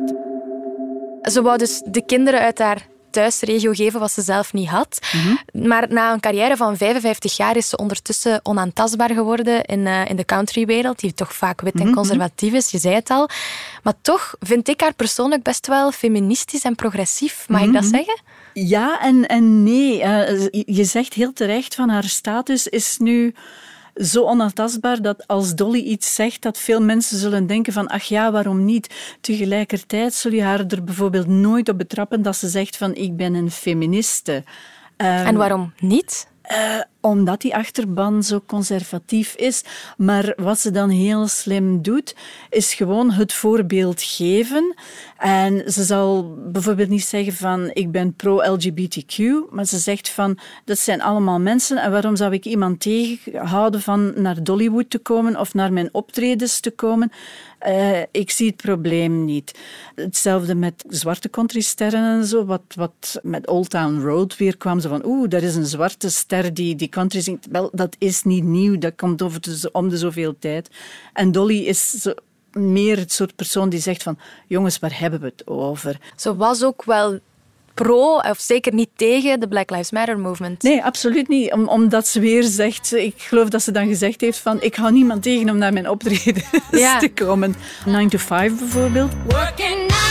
Ze 1.22 1.42
wou 1.42 1.58
dus 1.58 1.82
de 1.84 2.04
kinderen 2.04 2.40
uit 2.40 2.58
haar 2.58 2.86
thuisregio 3.12 3.72
geven 3.72 4.00
wat 4.00 4.12
ze 4.12 4.22
zelf 4.22 4.52
niet 4.52 4.68
had. 4.68 4.98
Mhm. 5.12 5.66
Maar 5.66 5.86
na 5.88 6.12
een 6.12 6.20
carrière 6.20 6.56
van 6.56 6.76
55 6.76 7.36
jaar 7.36 7.56
is 7.56 7.68
ze 7.68 7.76
ondertussen 7.76 8.40
onaantastbaar 8.42 9.10
geworden 9.10 9.64
in, 9.64 9.80
uh, 9.80 10.08
in 10.08 10.16
de 10.16 10.24
countrywereld, 10.24 11.00
die 11.00 11.14
toch 11.14 11.34
vaak 11.34 11.60
wit 11.60 11.74
en 11.74 11.86
mhm. 11.86 11.94
conservatief 11.94 12.52
is, 12.52 12.70
je 12.70 12.78
zei 12.78 12.94
het 12.94 13.10
al. 13.10 13.28
Maar 13.82 13.94
toch 14.02 14.34
vind 14.40 14.68
ik 14.68 14.80
haar 14.80 14.94
persoonlijk 14.94 15.42
best 15.42 15.66
wel 15.66 15.92
feministisch 15.92 16.64
en 16.64 16.74
progressief. 16.74 17.44
Mag 17.48 17.62
ik 17.62 17.72
dat 17.72 17.82
mhm. 17.82 17.94
zeggen? 17.94 18.20
Ja 18.52 19.00
en, 19.00 19.26
en 19.26 19.62
nee. 19.62 19.98
Uh, 19.98 20.48
je 20.50 20.84
zegt 20.84 21.14
heel 21.14 21.32
terecht 21.32 21.74
van 21.74 21.88
haar 21.88 22.04
status 22.04 22.66
is 22.66 22.98
nu 22.98 23.34
zo 23.94 24.24
onaantastbaar 24.24 25.02
dat 25.02 25.26
als 25.26 25.54
Dolly 25.54 25.80
iets 25.80 26.14
zegt, 26.14 26.42
dat 26.42 26.58
veel 26.58 26.80
mensen 26.80 27.18
zullen 27.18 27.46
denken 27.46 27.72
van 27.72 27.86
ach 27.86 28.04
ja, 28.04 28.32
waarom 28.32 28.64
niet? 28.64 29.16
Tegelijkertijd 29.20 30.14
zul 30.14 30.32
je 30.32 30.42
haar 30.42 30.66
er 30.66 30.84
bijvoorbeeld 30.84 31.26
nooit 31.26 31.68
op 31.68 31.78
betrappen 31.78 32.22
dat 32.22 32.36
ze 32.36 32.48
zegt 32.48 32.76
van 32.76 32.94
ik 32.94 33.16
ben 33.16 33.34
een 33.34 33.50
feministe. 33.50 34.44
en 34.96 35.36
waarom 35.36 35.72
niet? 35.78 36.28
Uh, 36.52 36.80
omdat 37.02 37.40
die 37.40 37.54
achterban 37.54 38.22
zo 38.22 38.42
conservatief 38.46 39.34
is. 39.34 39.62
Maar 39.96 40.32
wat 40.36 40.58
ze 40.58 40.70
dan 40.70 40.90
heel 40.90 41.26
slim 41.26 41.82
doet, 41.82 42.14
is 42.50 42.74
gewoon 42.74 43.10
het 43.10 43.32
voorbeeld 43.32 44.02
geven. 44.02 44.74
En 45.18 45.72
ze 45.72 45.84
zal 45.84 46.34
bijvoorbeeld 46.52 46.88
niet 46.88 47.04
zeggen 47.04 47.32
van 47.32 47.70
ik 47.72 47.90
ben 47.90 48.14
pro-LGBTQ, 48.14 49.16
maar 49.50 49.64
ze 49.64 49.78
zegt 49.78 50.08
van 50.08 50.38
dat 50.64 50.78
zijn 50.78 51.02
allemaal 51.02 51.40
mensen 51.40 51.76
en 51.76 51.90
waarom 51.90 52.16
zou 52.16 52.32
ik 52.32 52.44
iemand 52.44 52.80
tegenhouden 52.80 53.80
van 53.80 54.12
naar 54.22 54.42
Dollywood 54.42 54.90
te 54.90 54.98
komen 54.98 55.40
of 55.40 55.54
naar 55.54 55.72
mijn 55.72 55.88
optredens 55.92 56.60
te 56.60 56.70
komen? 56.70 57.10
Uh, 57.66 58.00
ik 58.10 58.30
zie 58.30 58.46
het 58.46 58.56
probleem 58.56 59.24
niet. 59.24 59.58
Hetzelfde 59.94 60.54
met 60.54 60.84
zwarte 60.88 61.30
countrysterren 61.30 62.18
en 62.18 62.26
zo. 62.26 62.44
Wat, 62.44 62.62
wat 62.74 63.20
met 63.22 63.48
Old 63.48 63.70
Town 63.70 64.00
Road 64.00 64.36
weer 64.36 64.56
kwam. 64.56 64.80
Ze 64.80 64.88
van, 64.88 65.04
oeh, 65.06 65.28
daar 65.28 65.42
is 65.42 65.54
een 65.54 65.66
zwarte 65.66 66.10
ster 66.10 66.54
die, 66.54 66.74
die 66.74 66.88
country 66.92 67.20
zingt. 67.20 67.46
Wel, 67.50 67.70
dat 67.72 67.96
is 67.98 68.22
niet 68.22 68.44
nieuw. 68.44 68.78
Dat 68.78 68.94
komt 68.96 69.22
over 69.22 69.40
de, 69.40 69.68
om 69.72 69.88
de 69.88 69.96
zoveel 69.96 70.34
tijd. 70.38 70.70
En 71.12 71.32
Dolly 71.32 71.58
is 71.58 71.90
zo, 71.90 72.12
meer 72.52 72.96
het 72.96 73.12
soort 73.12 73.36
persoon 73.36 73.68
die 73.68 73.80
zegt 73.80 74.02
van, 74.02 74.18
jongens, 74.46 74.78
waar 74.78 74.98
hebben 74.98 75.20
we 75.20 75.26
het 75.26 75.46
over? 75.46 75.98
Ze 76.16 76.36
was 76.36 76.64
ook 76.64 76.84
wel 76.84 77.18
pro, 77.74 78.16
of 78.16 78.38
zeker 78.40 78.74
niet 78.74 78.90
tegen, 78.96 79.40
de 79.40 79.48
Black 79.48 79.70
Lives 79.70 79.90
Matter 79.90 80.18
movement. 80.18 80.62
Nee, 80.62 80.84
absoluut 80.84 81.28
niet. 81.28 81.52
Om, 81.52 81.68
omdat 81.68 82.06
ze 82.08 82.20
weer 82.20 82.42
zegt, 82.42 82.94
ik 82.94 83.14
geloof 83.16 83.48
dat 83.48 83.62
ze 83.62 83.70
dan 83.70 83.86
gezegd 83.86 84.20
heeft 84.20 84.38
van 84.38 84.62
ik 84.62 84.74
hou 84.74 84.92
niemand 84.92 85.22
tegen 85.22 85.50
om 85.50 85.58
naar 85.58 85.72
mijn 85.72 85.88
optreden 85.88 86.42
ja. 86.70 86.98
te 86.98 87.12
komen. 87.12 87.54
9 87.86 88.08
to 88.08 88.18
5 88.18 88.58
bijvoorbeeld. 88.58 89.12
Working 89.28 90.01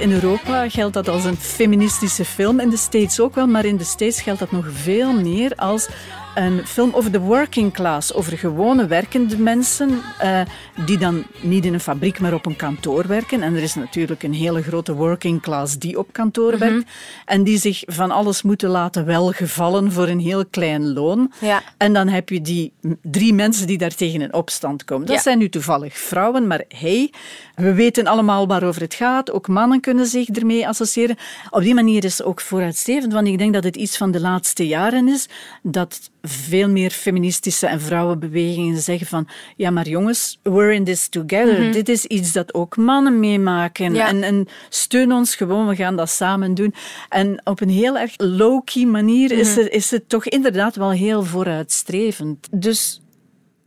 In 0.00 0.12
Europa 0.12 0.68
geldt 0.68 0.94
dat 0.94 1.08
als 1.08 1.24
een 1.24 1.36
feministische 1.36 2.24
film, 2.24 2.60
in 2.60 2.70
de 2.70 2.76
States 2.76 3.20
ook 3.20 3.34
wel, 3.34 3.46
maar 3.46 3.64
in 3.64 3.76
de 3.76 3.84
States 3.84 4.20
geldt 4.20 4.40
dat 4.40 4.50
nog 4.50 4.66
veel 4.72 5.12
meer 5.12 5.52
als 5.56 5.88
een 6.34 6.66
film 6.66 6.90
over 6.92 7.12
de 7.12 7.20
working 7.20 7.72
class, 7.72 8.14
over 8.14 8.38
gewone 8.38 8.86
werkende 8.86 9.38
mensen 9.38 10.02
uh, 10.22 10.40
die 10.86 10.98
dan 10.98 11.24
niet 11.40 11.64
in 11.64 11.74
een 11.74 11.80
fabriek, 11.80 12.20
maar 12.20 12.34
op 12.34 12.46
een 12.46 12.56
kantoor 12.56 13.06
werken. 13.06 13.42
En 13.42 13.54
er 13.54 13.62
is 13.62 13.74
natuurlijk 13.74 14.22
een 14.22 14.34
hele 14.34 14.62
grote 14.62 14.94
working 14.94 15.42
class 15.42 15.78
die 15.78 15.98
op 15.98 16.12
kantoor 16.12 16.58
werkt 16.58 16.74
mhm. 16.74 16.84
en 17.24 17.44
die 17.44 17.58
zich 17.58 17.82
van 17.86 18.10
alles 18.10 18.42
moeten 18.42 18.68
laten 18.68 19.04
welgevallen 19.04 19.92
voor 19.92 20.08
een 20.08 20.20
heel 20.20 20.46
klein 20.46 20.92
loon. 20.92 21.32
Ja. 21.40 21.62
En 21.76 21.92
dan 21.92 22.08
heb 22.08 22.28
je 22.28 22.40
die 22.40 22.72
drie 23.02 23.34
mensen 23.34 23.66
die 23.66 23.78
daar 23.78 23.94
tegen 23.94 24.20
in 24.20 24.34
opstand 24.34 24.84
komen. 24.84 25.06
Dat 25.06 25.22
zijn 25.22 25.38
nu 25.38 25.48
toevallig 25.48 25.98
vrouwen, 25.98 26.46
maar 26.46 26.64
hey, 26.68 27.12
we 27.54 27.74
weten 27.74 28.06
allemaal 28.06 28.46
waarover 28.46 28.82
het 28.82 28.94
gaat. 28.94 29.30
Ook 29.30 29.48
mannen 29.48 29.80
kunnen 29.80 30.06
zich 30.06 30.28
ermee 30.28 30.68
associëren. 30.68 31.16
Op 31.50 31.62
die 31.62 31.74
manier 31.74 32.04
is 32.04 32.18
het 32.18 32.26
ook 32.26 32.40
vooruitstrevend, 32.40 33.12
want 33.12 33.26
ik 33.26 33.38
denk 33.38 33.54
dat 33.54 33.64
het 33.64 33.76
iets 33.76 33.96
van 33.96 34.10
de 34.10 34.20
laatste 34.20 34.66
jaren 34.66 35.08
is 35.08 35.28
dat 35.62 36.10
veel 36.22 36.68
meer 36.68 36.90
feministische 36.90 37.66
en 37.66 37.80
vrouwenbewegingen 37.80 38.78
zeggen 38.80 39.06
van 39.06 39.28
ja, 39.56 39.70
maar 39.70 39.88
jongens, 39.88 40.38
we're 40.42 40.74
in 40.74 40.84
this 40.84 41.08
together. 41.08 41.60
Mhm. 41.60 41.72
Dit 41.72 41.88
is 41.88 42.04
iets 42.04 42.32
dat 42.32 42.54
ook 42.54 42.76
mannen 42.76 43.20
meemaken. 43.20 43.94
Ja. 43.94 44.08
En, 44.08 44.22
en 44.22 44.46
steun 44.68 45.12
ons 45.12 45.34
gewoon, 45.34 45.68
we 45.68 45.76
gaan 45.76 45.96
dat 45.96 46.10
samen 46.10 46.54
doen. 46.54 46.74
En 47.08 47.40
op 47.44 47.60
een 47.60 47.68
heel 47.70 47.98
erg 47.98 48.12
low-key 48.16 48.84
manier 48.84 49.32
is, 49.32 49.48
Mhm. 49.50 49.58
het, 49.58 49.68
is 49.72 49.90
het 49.90 50.08
toch 50.08 50.24
inderdaad 50.26 50.76
wel 50.76 50.90
heel 50.90 51.22
vooruitstrevend. 51.24 52.48
Dus 52.50 52.99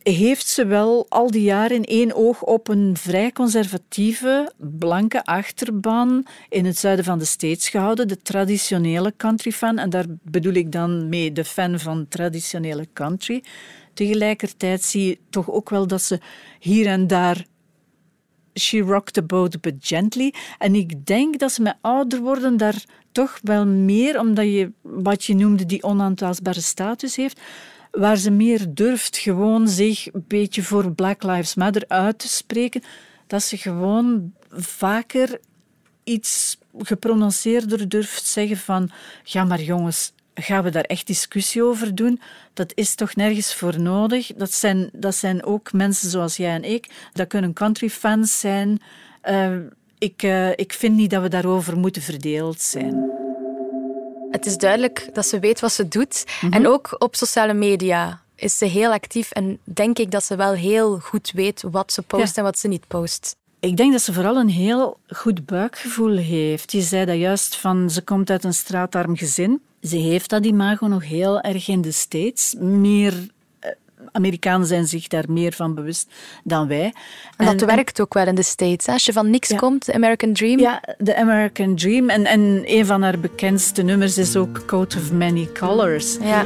heeft 0.03 0.47
ze 0.47 0.65
wel 0.65 1.05
al 1.09 1.31
die 1.31 1.41
jaren 1.41 1.83
één 1.83 2.15
oog 2.15 2.43
op 2.43 2.67
een 2.67 2.97
vrij 2.97 3.31
conservatieve, 3.31 4.51
blanke 4.57 5.25
achterban 5.25 6.25
in 6.49 6.65
het 6.65 6.77
zuiden 6.77 7.05
van 7.05 7.19
de 7.19 7.25
States 7.25 7.69
gehouden, 7.69 8.07
de 8.07 8.21
traditionele 8.21 9.13
country 9.17 9.51
fan. 9.51 9.77
En 9.77 9.89
daar 9.89 10.05
bedoel 10.21 10.53
ik 10.53 10.71
dan 10.71 11.09
mee 11.09 11.31
de 11.31 11.45
fan 11.45 11.79
van 11.79 12.07
traditionele 12.07 12.87
country. 12.93 13.43
Tegelijkertijd 13.93 14.83
zie 14.83 15.05
je 15.05 15.17
toch 15.29 15.51
ook 15.51 15.69
wel 15.69 15.87
dat 15.87 16.01
ze 16.01 16.19
hier 16.59 16.87
en 16.87 17.07
daar 17.07 17.45
She 18.59 18.79
rocked 18.79 19.13
the 19.13 19.23
boat 19.23 19.61
but 19.61 19.73
gently. 19.79 20.33
En 20.57 20.75
ik 20.75 21.05
denk 21.05 21.39
dat 21.39 21.51
ze 21.51 21.61
met 21.61 21.75
ouder 21.81 22.19
worden 22.19 22.57
daar 22.57 22.83
toch 23.11 23.39
wel 23.43 23.65
meer, 23.65 24.19
omdat 24.19 24.45
je 24.45 24.71
wat 24.81 25.23
je 25.23 25.35
noemde 25.35 25.65
die 25.65 25.83
onaantastbare 25.83 26.61
status 26.61 27.15
heeft, 27.15 27.39
waar 27.93 28.17
ze 28.17 28.31
meer 28.31 28.73
durft 28.73 29.17
gewoon 29.17 29.67
zich 29.67 30.13
een 30.13 30.25
beetje 30.27 30.63
voor 30.63 30.91
Black 30.91 31.23
Lives 31.23 31.55
Matter 31.55 31.83
uit 31.87 32.19
te 32.19 32.27
spreken, 32.27 32.83
dat 33.27 33.43
ze 33.43 33.57
gewoon 33.57 34.33
vaker 34.49 35.39
iets 36.03 36.57
geprononceerder 36.77 37.89
durft 37.89 38.25
zeggen 38.25 38.57
van 38.57 38.89
ja 39.23 39.43
maar 39.43 39.61
jongens, 39.61 40.13
gaan 40.33 40.63
we 40.63 40.69
daar 40.69 40.83
echt 40.83 41.07
discussie 41.07 41.63
over 41.63 41.95
doen? 41.95 42.21
Dat 42.53 42.71
is 42.75 42.95
toch 42.95 43.15
nergens 43.15 43.55
voor 43.55 43.81
nodig? 43.81 44.31
Dat 44.35 44.53
zijn, 44.53 44.89
dat 44.93 45.15
zijn 45.15 45.43
ook 45.43 45.73
mensen 45.73 46.09
zoals 46.09 46.37
jij 46.37 46.55
en 46.55 46.63
ik. 46.63 46.89
Dat 47.13 47.27
kunnen 47.27 47.53
country-fans 47.53 48.39
zijn. 48.39 48.81
Eh, 49.21 49.55
ik, 49.97 50.23
eh, 50.23 50.49
ik 50.49 50.73
vind 50.73 50.95
niet 50.95 51.09
dat 51.09 51.21
we 51.21 51.29
daarover 51.29 51.77
moeten 51.77 52.01
verdeeld 52.01 52.61
zijn. 52.61 53.12
Het 54.33 54.45
is 54.45 54.57
duidelijk 54.57 55.09
dat 55.13 55.25
ze 55.25 55.39
weet 55.39 55.59
wat 55.59 55.71
ze 55.71 55.87
doet. 55.87 56.23
En 56.49 56.67
ook 56.67 56.95
op 56.97 57.15
sociale 57.15 57.53
media 57.53 58.21
is 58.35 58.57
ze 58.57 58.65
heel 58.65 58.91
actief. 58.91 59.31
En 59.31 59.59
denk 59.63 59.97
ik 59.99 60.11
dat 60.11 60.23
ze 60.23 60.35
wel 60.35 60.53
heel 60.53 60.99
goed 60.99 61.31
weet 61.31 61.63
wat 61.71 61.91
ze 61.93 62.01
post 62.01 62.27
Ja. 62.35 62.41
en 62.41 62.43
wat 62.43 62.57
ze 62.59 62.67
niet 62.67 62.87
post. 62.87 63.35
Ik 63.59 63.77
denk 63.77 63.91
dat 63.91 64.01
ze 64.01 64.13
vooral 64.13 64.35
een 64.37 64.49
heel 64.49 64.97
goed 65.07 65.45
buikgevoel 65.45 66.17
heeft. 66.17 66.71
Je 66.71 66.81
zei 66.81 67.05
dat 67.05 67.17
juist 67.17 67.55
van, 67.55 67.89
ze 67.89 68.01
komt 68.01 68.29
uit 68.29 68.43
een 68.43 68.53
straatarm 68.53 69.17
gezin. 69.17 69.61
Ze 69.81 69.97
heeft 69.97 70.29
dat 70.29 70.45
imago 70.45 70.87
nog 70.87 71.03
heel 71.03 71.41
erg 71.41 71.67
in 71.67 71.81
de 71.81 71.91
States. 71.91 72.55
Meer, 72.59 73.13
Amerikanen 74.11 74.67
zijn 74.67 74.87
zich 74.87 75.07
daar 75.07 75.23
meer 75.27 75.53
van 75.53 75.75
bewust 75.75 76.11
dan 76.43 76.67
wij. 76.67 76.93
En 77.37 77.45
dat 77.45 77.61
werkt 77.69 78.01
ook 78.01 78.13
wel 78.13 78.27
in 78.27 78.35
de 78.35 78.43
States. 78.43 78.85
hè. 78.85 78.91
Als 78.93 79.05
je 79.05 79.13
van 79.13 79.29
niks 79.29 79.49
Ja. 79.49 79.57
komt, 79.57 79.85
de 79.85 79.93
American 79.93 80.33
Dream. 80.33 80.59
Ja, 80.59 80.81
The 81.03 81.15
American 81.15 81.75
Dream. 81.75 82.09
En, 82.09 82.25
en 82.25 82.61
een 82.65 82.85
van 82.85 83.01
haar 83.01 83.19
bekendste 83.19 83.81
nummers 83.81 84.17
is 84.17 84.35
ook 84.35 84.65
Coat 84.65 84.95
of 84.95 85.11
Many 85.11 85.49
Colors. 85.53 86.17
Ja. 86.21 86.45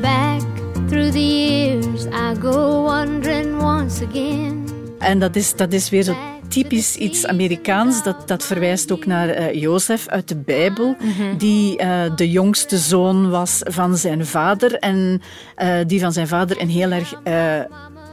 Back 0.00 0.40
through 0.88 1.10
the 1.10 1.26
years, 1.36 2.04
I 2.04 2.40
go 2.40 2.82
wandering 2.82 3.62
once 3.62 4.04
again. 4.06 4.73
En 5.04 5.18
dat 5.18 5.36
is, 5.36 5.56
dat 5.56 5.72
is 5.72 5.90
weer 5.90 6.02
zo 6.02 6.16
typisch 6.48 6.96
iets 6.96 7.26
Amerikaans. 7.26 8.02
Dat, 8.02 8.28
dat 8.28 8.44
verwijst 8.44 8.92
ook 8.92 9.06
naar 9.06 9.28
eh, 9.28 9.60
Jozef 9.60 10.08
uit 10.08 10.28
de 10.28 10.36
Bijbel, 10.36 10.96
die 11.38 11.76
eh, 11.76 12.16
de 12.16 12.30
jongste 12.30 12.78
zoon 12.78 13.30
was 13.30 13.60
van 13.64 13.96
zijn 13.96 14.26
vader. 14.26 14.78
En 14.78 15.22
eh, 15.54 15.76
die 15.86 16.00
van 16.00 16.12
zijn 16.12 16.28
vader 16.28 16.60
een 16.60 16.68
heel 16.68 16.90
erg 16.90 17.14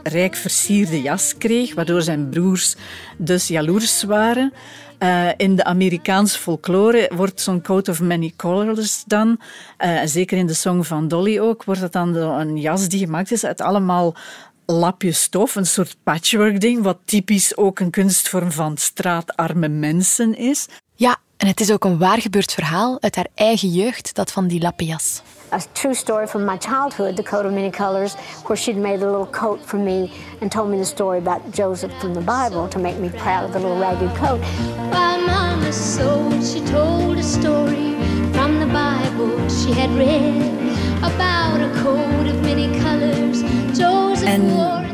rijk 0.02 0.34
versierde 0.34 1.02
jas 1.02 1.34
kreeg, 1.38 1.74
waardoor 1.74 2.02
zijn 2.02 2.28
broers 2.28 2.74
dus 3.16 3.48
jaloers 3.48 4.02
waren. 4.02 4.52
In 5.36 5.56
de 5.56 5.64
Amerikaanse 5.64 6.38
folklore 6.38 7.10
wordt 7.14 7.40
zo'n 7.40 7.62
coat 7.62 7.88
of 7.88 8.00
many 8.00 8.32
colors 8.36 9.04
dan, 9.06 9.40
eh, 9.76 10.00
zeker 10.04 10.38
in 10.38 10.46
de 10.46 10.54
song 10.54 10.82
van 10.82 11.08
Dolly 11.08 11.38
ook, 11.38 11.64
wordt 11.64 11.80
dat 11.80 11.92
dan 11.92 12.14
een 12.14 12.56
jas 12.56 12.88
die 12.88 13.04
gemaakt 13.04 13.32
is 13.32 13.44
uit 13.44 13.60
allemaal 13.60 14.14
lapjes 14.66 15.22
stof, 15.22 15.54
een 15.54 15.66
soort 15.66 15.96
patchwork-ding, 16.02 16.82
wat 16.82 16.98
typisch 17.04 17.56
ook 17.56 17.80
een 17.80 17.90
kunstvorm 17.90 18.52
van 18.52 18.76
straatarme 18.76 19.68
mensen 19.68 20.36
is. 20.36 20.66
ja, 20.94 21.16
en 21.36 21.46
het 21.48 21.60
is 21.60 21.72
ook 21.72 21.84
een 21.84 21.98
waar 21.98 22.20
gebeurd 22.20 22.52
verhaal 22.52 23.00
uit 23.00 23.16
haar 23.16 23.26
eigen 23.34 23.68
jeugd, 23.68 24.14
dat 24.14 24.32
van 24.32 24.46
die 24.46 24.60
lappenjas. 24.60 25.22
A 25.52 25.58
true 25.72 25.94
story 25.94 26.26
from 26.26 26.44
my 26.44 26.56
childhood, 26.58 27.16
the 27.16 27.22
coat 27.22 27.44
of 27.44 27.52
many 27.52 27.70
colors, 27.70 28.14
where 28.44 28.56
she'd 28.56 28.76
made 28.76 29.04
a 29.04 29.10
little 29.10 29.30
coat 29.30 29.60
for 29.64 29.78
me 29.78 30.10
and 30.40 30.50
told 30.50 30.68
me 30.70 30.76
the 30.76 30.84
story 30.84 31.18
about 31.18 31.40
Joseph 31.54 31.92
from 31.98 32.12
the 32.14 32.20
Bible 32.20 32.68
to 32.68 32.78
make 32.78 32.98
me 32.98 33.08
proud 33.08 33.44
of 33.44 33.52
the 33.52 33.58
little 33.58 33.78
ragged 33.78 34.14
coat. 34.16 34.40
While 34.90 35.20
Mama 35.26 35.72
sewed, 35.72 36.44
she 36.44 36.60
told 36.70 37.18
a 37.18 37.22
story 37.22 37.96
from 38.32 38.58
the 38.60 38.66
Bible 38.66 39.48
she 39.48 39.72
had 39.72 39.90
read 39.90 40.62
about 41.02 41.60
a 41.60 41.70
coat 41.82 42.26
of 42.26 42.40
many 42.42 42.68
colors. 42.80 43.42
Joseph 43.78 44.11
En 44.24 44.42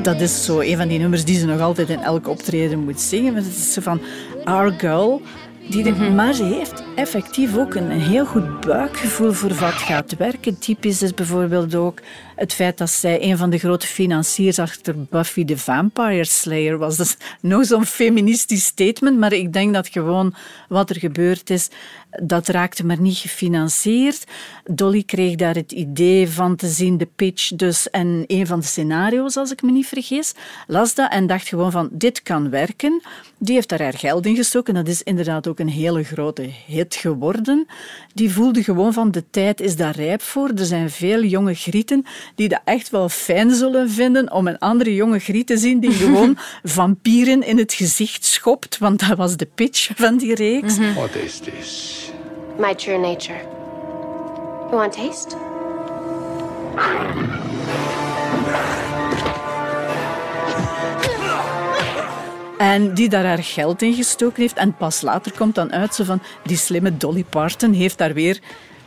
dat 0.02 0.20
is 0.20 0.44
zo 0.44 0.60
een 0.60 0.76
van 0.76 0.88
die 0.88 0.98
nummers 0.98 1.24
die 1.24 1.38
ze 1.38 1.46
nog 1.46 1.60
altijd 1.60 1.88
in 1.88 2.00
elk 2.00 2.28
optreden 2.28 2.78
moet 2.84 3.00
zingen. 3.00 3.32
Want 3.34 3.46
het 3.46 3.54
is 3.54 3.72
zo 3.72 3.80
van 3.80 4.00
Our 4.44 4.72
Girl. 4.78 5.22
Die 5.70 5.82
de- 5.82 5.92
Maar 5.94 6.32
ze 6.34 6.44
heeft 6.44 6.82
effectief 6.96 7.56
ook 7.56 7.74
een, 7.74 7.90
een 7.90 8.00
heel 8.00 8.26
goed 8.26 8.60
buikgevoel 8.60 9.32
voor 9.32 9.48
wat 9.54 9.72
gaat 9.72 10.16
werken. 10.16 10.58
Typisch 10.58 11.02
is 11.02 11.14
bijvoorbeeld 11.14 11.74
ook 11.74 12.00
het 12.38 12.52
feit 12.52 12.78
dat 12.78 12.90
zij 12.90 13.22
een 13.22 13.36
van 13.36 13.50
de 13.50 13.58
grote 13.58 13.86
financiers 13.86 14.58
achter 14.58 15.04
Buffy 15.04 15.44
the 15.44 15.58
Vampire 15.58 16.24
Slayer 16.24 16.78
was. 16.78 16.96
Dat 16.96 17.06
is 17.06 17.16
nog 17.40 17.64
zo'n 17.64 17.84
feministisch 17.84 18.64
statement, 18.64 19.18
maar 19.18 19.32
ik 19.32 19.52
denk 19.52 19.74
dat 19.74 19.88
gewoon 19.88 20.34
wat 20.68 20.90
er 20.90 20.98
gebeurd 20.98 21.50
is, 21.50 21.68
dat 22.22 22.48
raakte 22.48 22.86
maar 22.86 23.00
niet 23.00 23.16
gefinancierd. 23.16 24.24
Dolly 24.64 25.02
kreeg 25.02 25.34
daar 25.34 25.54
het 25.54 25.72
idee 25.72 26.28
van 26.28 26.56
te 26.56 26.68
zien, 26.68 26.98
de 26.98 27.08
pitch 27.16 27.48
dus, 27.48 27.90
en 27.90 28.24
een 28.26 28.46
van 28.46 28.60
de 28.60 28.66
scenario's, 28.66 29.36
als 29.36 29.50
ik 29.50 29.62
me 29.62 29.70
niet 29.70 29.86
vergis, 29.86 30.34
las 30.66 30.94
dat 30.94 31.10
en 31.12 31.26
dacht 31.26 31.48
gewoon 31.48 31.70
van, 31.70 31.88
dit 31.92 32.22
kan 32.22 32.50
werken. 32.50 33.02
Die 33.38 33.54
heeft 33.54 33.68
daar 33.68 33.82
haar 33.82 33.98
geld 33.98 34.26
in 34.26 34.36
gestoken. 34.36 34.74
Dat 34.74 34.88
is 34.88 35.02
inderdaad 35.02 35.48
ook 35.48 35.58
een 35.58 35.68
hele 35.68 36.04
grote 36.04 36.50
hit 36.66 36.94
geworden. 36.94 37.66
Die 38.14 38.32
voelde 38.32 38.62
gewoon 38.62 38.92
van, 38.92 39.10
de 39.10 39.24
tijd 39.30 39.60
is 39.60 39.76
daar 39.76 39.96
rijp 39.96 40.22
voor. 40.22 40.48
Er 40.48 40.64
zijn 40.64 40.90
veel 40.90 41.24
jonge 41.24 41.54
grieten 41.54 42.04
die 42.34 42.48
dat 42.48 42.60
echt 42.64 42.90
wel 42.90 43.08
fijn 43.08 43.54
zullen 43.54 43.90
vinden 43.90 44.32
om 44.32 44.46
een 44.46 44.58
andere 44.58 44.94
jonge 44.94 45.18
griet 45.18 45.46
te 45.46 45.58
zien 45.58 45.80
die 45.80 45.92
gewoon 45.92 46.38
vampieren 46.62 47.42
in 47.42 47.58
het 47.58 47.72
gezicht 47.72 48.24
schopt, 48.24 48.78
want 48.78 49.08
dat 49.08 49.18
was 49.18 49.36
de 49.36 49.48
pitch 49.54 49.90
van 49.94 50.16
die 50.16 50.34
reeks. 50.34 50.76
What 50.94 51.14
is 51.14 51.38
this? 51.38 52.10
My 52.58 52.74
true 52.74 52.98
nature. 52.98 53.38
You 54.70 54.76
want 54.76 54.92
taste? 54.92 55.36
En 62.58 62.94
die 62.94 63.08
daar 63.08 63.24
haar 63.24 63.42
geld 63.42 63.82
in 63.82 63.94
gestoken 63.94 64.42
heeft. 64.42 64.56
En 64.56 64.76
pas 64.76 65.00
later 65.00 65.32
komt 65.32 65.54
dan 65.54 65.72
uit 65.72 65.94
zo 65.94 66.04
van, 66.04 66.22
die 66.44 66.56
slimme 66.56 66.96
Dolly 66.96 67.24
Parton 67.24 67.72
heeft 67.72 67.98
daar 67.98 68.14
weer 68.14 68.40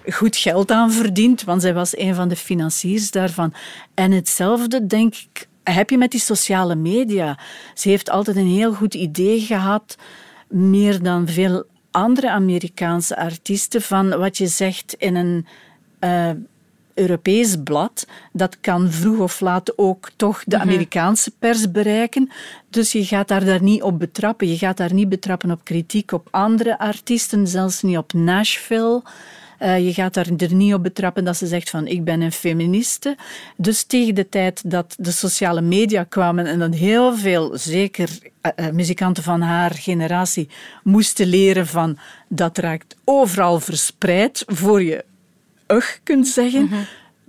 goed 0.10 0.36
geld 0.36 0.72
aan 0.72 0.92
verdiend, 0.92 1.44
want 1.44 1.62
zij 1.62 1.74
was 1.74 1.98
een 1.98 2.16
van 2.16 2.28
de 2.28 2.36
financiers 2.36 3.12
daarvan. 3.12 3.54
En 3.94 4.12
hetzelfde, 4.12 4.86
denk 4.88 5.16
ik, 5.16 5.48
heb 5.64 5.90
je 5.90 5.98
met 5.98 6.12
die 6.12 6.20
sociale 6.20 6.76
media. 6.76 7.40
Ze 7.74 7.90
heeft 7.90 8.10
altijd 8.10 8.38
een 8.38 8.54
heel 8.56 8.74
goed 8.74 8.94
idee 8.94 9.40
gehad, 9.40 9.98
meer 10.48 11.04
dan 11.04 11.28
veel 11.28 11.64
andere 11.92 12.30
Amerikaanse 12.30 13.18
artiesten, 13.18 13.82
van 13.82 14.18
wat 14.18 14.38
je 14.38 14.48
zegt 14.48 14.96
in 14.98 15.16
een... 15.16 15.46
eh, 16.00 16.30
Europees 16.94 17.56
blad, 17.64 18.08
dat 18.34 18.58
kan 18.62 18.92
vroeg 18.92 19.20
of 19.20 19.40
laat 19.40 19.78
ook 19.78 20.10
toch 20.16 20.44
de 20.46 20.60
Amerikaanse 20.60 21.32
pers 21.40 21.72
bereiken. 21.72 22.30
Dus 22.70 22.92
je 22.92 23.06
gaat 23.06 23.28
daar, 23.28 23.46
daar 23.46 23.62
niet 23.64 23.82
op 23.82 24.00
betrappen. 24.00 24.48
Je 24.48 24.58
gaat 24.58 24.78
daar 24.78 24.94
niet 24.94 25.10
betrappen 25.10 25.52
op 25.52 25.64
kritiek 25.64 26.12
op 26.12 26.28
andere 26.32 26.80
artiesten, 26.80 27.48
zelfs 27.48 27.82
niet 27.82 27.98
op 27.98 28.14
Nashville. 28.14 29.02
Eh, 29.62 29.86
je 29.86 29.94
gaat 29.94 30.14
daar 30.14 30.28
er 30.38 30.54
niet 30.54 30.74
op 30.74 30.84
betrappen 30.84 31.24
dat 31.24 31.38
ze 31.38 31.48
zegt 31.48 31.70
van 31.70 31.88
ik 31.88 32.04
ben 32.04 32.22
een 32.22 32.32
feministe. 32.32 33.16
Dus 33.58 33.84
tegen 33.84 34.16
de 34.16 34.30
tijd 34.30 34.62
dat 34.72 34.96
de 34.98 35.12
sociale 35.12 35.62
media 35.62 36.04
kwamen 36.04 36.46
en 36.46 36.60
dat 36.60 36.76
heel 36.76 37.18
veel, 37.18 37.58
zeker 37.58 38.10
eh, 38.42 38.52
eh, 38.56 38.74
muzikanten 38.74 39.24
van 39.24 39.42
haar 39.42 39.72
generatie, 39.72 40.50
moesten 40.84 41.28
leren 41.28 41.68
van 41.68 41.98
dat 42.28 42.58
raakt 42.58 42.96
overal 43.04 43.60
verspreid 43.60 44.44
voor 44.48 44.84
je 44.84 45.06
ugh 45.68 45.98
kunt 46.04 46.28
zeggen. 46.28 46.70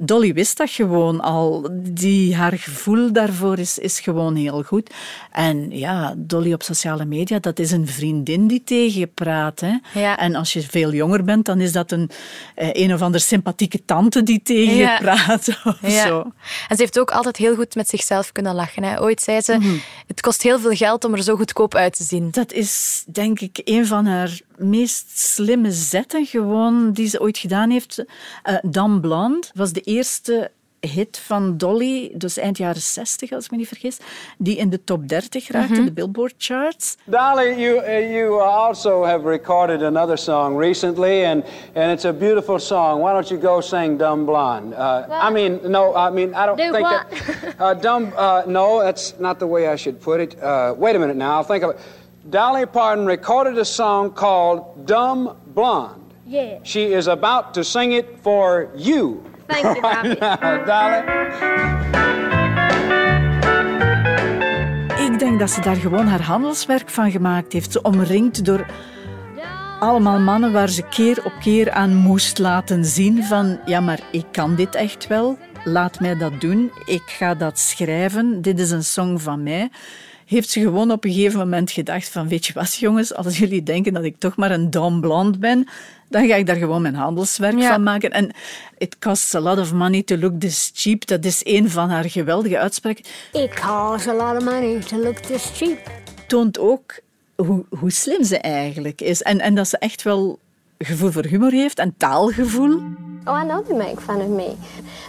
Dolly 0.05 0.33
wist 0.35 0.57
dat 0.57 0.71
gewoon 0.71 1.21
al. 1.21 1.69
Die, 1.73 2.35
haar 2.37 2.53
gevoel 2.53 3.13
daarvoor 3.13 3.59
is, 3.59 3.79
is 3.79 4.01
gewoon 4.01 4.35
heel 4.37 4.63
goed. 4.63 4.91
En 5.31 5.71
ja, 5.79 6.15
Dolly 6.17 6.53
op 6.53 6.63
sociale 6.63 7.05
media, 7.05 7.39
dat 7.39 7.59
is 7.59 7.71
een 7.71 7.87
vriendin 7.89 8.47
die 8.47 8.63
tegen 8.65 9.01
je 9.01 9.07
praat. 9.07 9.61
Hè. 9.61 9.73
Ja. 10.01 10.19
En 10.19 10.35
als 10.35 10.53
je 10.53 10.63
veel 10.63 10.93
jonger 10.93 11.25
bent, 11.25 11.45
dan 11.47 11.61
is 11.61 11.73
dat 11.73 11.91
een, 11.93 12.11
eh, 12.55 12.69
een 12.73 12.95
of 12.95 13.03
andere 13.03 13.25
sympathieke 13.25 13.85
tante 13.85 14.23
die 14.23 14.41
tegen 14.43 14.75
Ja. 14.77 14.93
je 14.93 14.99
praat. 15.01 15.49
Of 15.65 15.79
Ja. 15.93 16.07
zo. 16.07 16.21
En 16.69 16.77
ze 16.77 16.83
heeft 16.83 16.99
ook 16.99 17.11
altijd 17.11 17.37
heel 17.37 17.55
goed 17.55 17.75
met 17.75 17.89
zichzelf 17.89 18.33
kunnen 18.33 18.55
lachen. 18.55 18.83
Hè. 18.83 19.01
Ooit 19.03 19.23
zei 19.23 19.41
ze, 19.41 19.57
Mhm. 19.59 19.75
het 20.07 20.21
kost 20.21 20.43
heel 20.43 20.59
veel 20.59 20.75
geld 20.75 21.05
om 21.05 21.13
er 21.15 21.23
zo 21.23 21.37
goedkoop 21.37 21.75
uit 21.75 21.97
te 21.97 22.03
zien. 22.05 22.29
Dat 22.31 22.53
is 22.53 23.05
denk 23.13 23.41
ik 23.41 23.61
een 23.65 23.87
van 23.87 24.07
haar 24.07 24.41
meest 24.57 25.19
slimme 25.19 25.71
zetten 25.73 26.27
gewoon 26.27 26.93
die 26.93 27.09
ze 27.09 27.21
ooit 27.21 27.39
gedaan 27.39 27.71
heeft. 27.71 28.05
Eh 28.43 28.55
Dan 28.63 29.01
Blonde 29.01 29.47
was 29.55 29.73
de 29.73 29.81
eerste 29.97 30.51
hit 30.81 31.19
van 31.19 31.57
Dolly, 31.57 32.13
dus 32.15 32.37
eind 32.37 32.59
jaren 32.59 32.81
60 32.81 33.33
als 33.33 33.45
ik 33.45 33.51
me 33.51 33.57
niet 33.57 33.69
vergis, 33.69 33.99
die 34.39 34.57
in 34.57 34.71
de 34.71 34.85
top 34.85 35.09
30 35.09 35.49
raakte, 35.51 35.73
Mhm. 35.75 35.85
de 35.85 35.93
Billboard 35.93 36.35
charts. 36.39 36.97
Dolly, 37.05 37.55
you 37.63 37.77
uh, 37.79 38.13
you 38.15 38.41
also 38.43 39.05
have 39.05 39.29
recorded 39.29 39.83
another 39.83 40.19
song 40.19 40.59
recently, 40.61 41.25
and 41.25 41.45
and 41.75 41.93
it's 41.93 42.05
a 42.05 42.13
beautiful 42.13 42.59
song. 42.59 43.01
Why 43.01 43.13
don't 43.13 43.29
you 43.29 43.41
go 43.41 43.61
sing 43.61 43.99
"Dumb 43.99 44.25
Blonde"? 44.25 44.75
Uh, 44.75 45.29
I 45.29 45.33
mean, 45.33 45.61
no, 45.63 45.95
I 46.09 46.11
mean, 46.11 46.29
I 46.35 46.47
don't 46.47 46.57
Do 46.57 46.73
think 46.73 46.89
what? 46.91 47.07
that. 47.11 47.61
Uh, 47.61 47.81
dumb, 47.81 48.13
uh, 48.17 48.43
no, 48.47 48.81
that's 48.83 49.15
not 49.19 49.39
the 49.39 49.47
way 49.47 49.73
I 49.73 49.77
should 49.77 50.01
put 50.01 50.21
it. 50.21 50.35
Uh, 50.43 50.75
wait 50.79 50.97
a 50.97 50.99
minute 50.99 51.17
now, 51.17 51.37
I'll 51.37 51.47
think 51.47 51.63
of 51.65 51.71
it. 51.71 51.77
Dolly 52.31 52.67
Parton 52.67 53.07
recorded 53.07 53.57
a 53.59 53.65
song 53.65 54.13
called 54.15 54.61
"Dumb 54.87 55.31
Blonde." 55.55 56.01
Yeah. 56.27 56.59
She 56.63 56.81
is 56.93 57.07
about 57.07 57.53
to 57.55 57.63
sing 57.63 57.93
it 57.93 58.07
for 58.23 58.67
you. 58.77 59.21
Thank 59.53 59.77
you, 59.77 59.81
Bobby. 59.81 60.19
Dolly. 60.71 61.01
Ik 65.13 65.19
denk 65.19 65.39
dat 65.39 65.51
ze 65.51 65.61
daar 65.61 65.77
gewoon 65.77 66.07
haar 66.07 66.23
handelswerk 66.23 66.91
van 66.91 67.11
gemaakt 67.11 67.53
heeft. 67.53 67.73
Ze 67.73 67.83
omringd 67.83 68.45
door 68.45 68.67
allemaal 69.81 70.21
mannen 70.21 70.53
waar 70.53 70.69
ze 70.69 70.83
keer 70.83 71.25
op 71.25 71.33
keer 71.41 71.71
aan 71.71 71.95
moest 71.95 72.39
laten 72.39 72.85
zien 72.85 73.25
van 73.25 73.61
ja, 73.65 73.81
maar 73.81 74.01
ik 74.11 74.25
kan 74.33 74.55
dit 74.55 74.75
echt 74.75 75.07
wel. 75.07 75.39
Laat 75.65 76.01
mij 76.01 76.17
dat 76.17 76.41
doen. 76.41 76.73
Ik 76.85 77.03
ga 77.07 77.35
dat 77.35 77.59
schrijven. 77.59 78.43
Dit 78.43 78.59
is 78.59 78.71
een 78.71 78.85
song 78.85 79.19
van 79.19 79.43
mij. 79.43 79.71
Heeft 80.33 80.51
ze 80.51 80.61
gewoon 80.61 80.91
op 80.91 81.05
een 81.05 81.13
gegeven 81.13 81.39
moment 81.39 81.71
gedacht 81.71 82.09
van 82.09 82.29
weet 82.29 82.47
je 82.47 82.53
wat 82.53 82.75
jongens, 82.75 83.15
als 83.15 83.39
jullie 83.39 83.63
denken 83.63 83.93
dat 83.93 84.05
ik 84.05 84.17
toch 84.19 84.37
maar 84.37 84.51
een 84.51 84.71
dumb 84.71 85.01
blonde 85.01 85.39
ben, 85.39 85.69
dan 86.09 86.27
ga 86.27 86.35
ik 86.35 86.47
daar 86.47 86.57
gewoon 86.57 86.83
mijn 86.83 86.95
handelswerk 86.95 87.59
Ja. 87.59 87.73
van 87.73 87.83
maken. 87.83 88.11
En 88.11 88.31
it 88.79 88.99
costs 88.99 89.35
a 89.35 89.41
lot 89.41 89.59
of 89.59 89.73
money 89.73 90.03
to 90.03 90.17
look 90.17 90.41
this 90.41 90.71
cheap. 90.75 91.07
Dat 91.07 91.25
is 91.25 91.41
een 91.45 91.71
van 91.71 91.89
haar 91.91 92.11
geweldige 92.11 92.59
uitspraken. 92.59 93.05
It 93.33 93.61
costs 93.61 94.07
a 94.09 94.15
lot 94.15 94.37
of 94.37 94.45
money 94.45 94.79
to 94.81 94.97
look 94.97 95.17
this 95.17 95.51
cheap. 95.55 95.91
toont 96.27 96.59
ook 96.59 96.99
hoe, 97.37 97.65
hoe 97.69 97.91
slim 97.93 98.25
ze 98.25 98.39
eigenlijk 98.39 99.01
is. 99.01 99.23
En, 99.23 99.41
en 99.41 99.55
dat 99.55 99.69
ze 99.69 99.79
echt 99.79 100.03
wel 100.03 100.39
gevoel 100.79 101.11
voor 101.11 101.25
humor 101.25 101.51
heeft 101.53 101.79
en 101.79 101.95
taalgevoel. 101.97 102.81
Oh, 103.27 103.43
I 103.43 103.45
know 103.45 103.63
they 103.63 103.77
make 103.77 104.01
fun 104.01 104.21
of 104.21 104.29
me. 104.29 104.57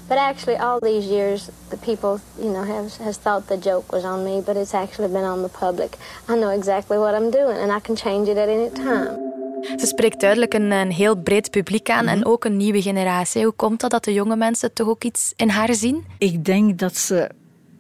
But 0.08 0.18
actually, 0.18 0.58
all 0.58 0.80
these 0.80 1.06
years, 1.08 1.50
the 1.70 1.78
people, 1.78 2.20
you 2.40 2.52
know, 2.52 2.64
have, 2.64 2.98
has 3.04 3.18
thought 3.18 3.48
the 3.48 3.58
joke 3.70 3.92
was 3.96 4.04
on 4.04 4.24
me, 4.24 4.42
but 4.46 4.56
it's 4.56 4.74
actually 4.74 5.12
been 5.12 5.24
on 5.24 5.42
the 5.42 5.50
public. 5.60 5.98
I 6.30 6.36
know 6.36 6.50
exactly 6.52 6.98
what 6.98 7.14
I'm 7.14 7.30
doing, 7.32 7.58
and 7.58 7.72
I 7.72 7.80
can 7.82 7.96
change 7.96 8.28
it 8.30 8.38
at 8.38 8.48
any 8.48 8.70
time. 8.70 9.32
Ze 9.80 9.86
spreekt 9.86 10.20
duidelijk 10.20 10.54
een, 10.54 10.72
een 10.72 10.92
heel 10.92 11.16
breed 11.16 11.52
publiek 11.52 11.90
aan 11.90 12.06
Mhm. 12.06 12.14
en 12.14 12.26
ook 12.26 12.46
een 12.46 12.58
nieuwe 12.58 12.82
generatie. 12.82 13.44
Hoe 13.44 13.54
komt 13.54 13.80
dat 13.80 13.92
dat 13.92 14.04
de 14.04 14.14
jonge 14.14 14.36
mensen 14.36 14.74
toch 14.74 14.88
ook 14.88 15.04
iets 15.04 15.34
in 15.36 15.50
haar 15.50 15.74
zien? 15.74 16.06
Ik 16.18 16.46
denk 16.46 16.80
dat 16.80 16.98
ze 16.98 17.30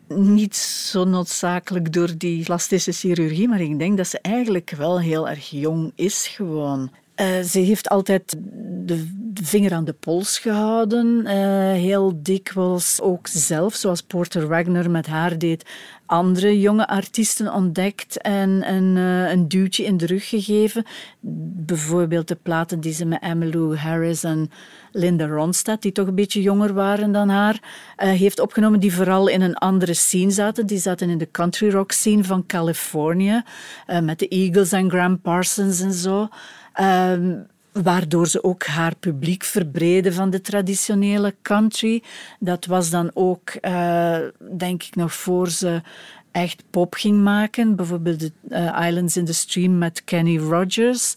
niet 0.07 0.55
zo 0.55 1.03
noodzakelijk 1.03 1.93
door 1.93 2.09
die 2.17 2.43
plastische 2.43 2.91
chirurgie, 2.91 3.47
maar 3.47 3.61
ik 3.61 3.79
denk 3.79 3.97
dat 3.97 4.07
ze 4.07 4.19
eigenlijk 4.21 4.73
wel 4.77 4.99
heel 4.99 5.29
erg 5.29 5.49
jong 5.49 5.91
is 5.95 6.27
gewoon. 6.27 6.91
Eh, 7.15 7.39
ze 7.41 7.59
heeft 7.59 7.89
altijd 7.89 8.35
de 8.85 9.05
vinger 9.33 9.73
aan 9.73 9.85
de 9.85 9.93
pols 9.93 10.39
gehouden, 10.39 11.25
eh, 11.25 11.35
heel 11.71 12.19
dikwijls 12.23 13.01
ook 13.01 13.27
zelf, 13.27 13.75
zoals 13.75 14.01
Porter 14.01 14.47
Wagner 14.47 14.91
met 14.91 15.07
haar 15.07 15.37
deed, 15.37 15.65
andere 16.05 16.59
jonge 16.59 16.87
artiesten 16.87 17.53
ontdekt 17.53 18.21
en 18.21 18.73
een, 18.73 18.97
eh, 18.97 19.31
een 19.31 19.47
duwtje 19.47 19.83
in 19.83 19.97
de 19.97 20.05
rug 20.05 20.29
gegeven. 20.29 20.83
Bijvoorbeeld 21.65 22.27
de 22.27 22.37
platen 22.41 22.79
die 22.79 22.93
ze 22.93 23.05
met 23.05 23.21
Emmylou 23.21 23.75
Harris 23.75 24.23
en 24.23 24.51
Linda 24.91 25.25
Ronstadt, 25.25 25.81
die 25.81 25.91
toch 25.91 26.07
een 26.07 26.15
beetje 26.15 26.41
jonger 26.41 26.73
waren 26.73 27.11
dan 27.11 27.29
haar, 27.29 27.59
heeft 27.95 28.39
opgenomen, 28.39 28.79
die 28.79 28.93
vooral 28.93 29.27
in 29.27 29.41
een 29.41 29.55
andere 29.55 29.93
scene 29.93 30.31
zaten. 30.31 30.65
Die 30.65 30.77
zaten 30.77 31.09
in 31.09 31.17
de 31.17 31.31
country 31.31 31.69
rock 31.69 31.91
scene 31.91 32.23
van 32.23 32.45
Californië, 32.45 33.41
met 34.01 34.19
de 34.19 34.27
Eagles 34.27 34.71
en 34.71 34.89
Graham 34.89 35.21
Parsons 35.21 35.79
en 35.79 35.93
zo. 35.93 36.29
Ehm, 36.73 37.35
waardoor 37.71 38.27
ze 38.27 38.43
ook 38.43 38.65
haar 38.65 38.95
publiek 38.95 39.43
verbreden 39.43 40.13
van 40.13 40.29
de 40.29 40.41
traditionele 40.41 41.35
country. 41.41 42.03
Dat 42.39 42.65
was 42.65 42.89
dan 42.89 43.11
ook, 43.13 43.49
eh, 43.49 44.17
denk 44.57 44.83
ik, 44.83 44.95
nog 44.95 45.13
voor 45.13 45.49
ze 45.49 45.81
echt 46.31 46.63
pop 46.69 46.93
ging 46.93 47.23
maken. 47.23 47.75
Bijvoorbeeld 47.75 48.19
de 48.19 48.31
eh, 48.49 48.87
Islands 48.87 49.17
in 49.17 49.25
the 49.25 49.33
Stream 49.33 49.77
met 49.77 50.03
Kenny 50.03 50.37
Rogers. 50.37 51.15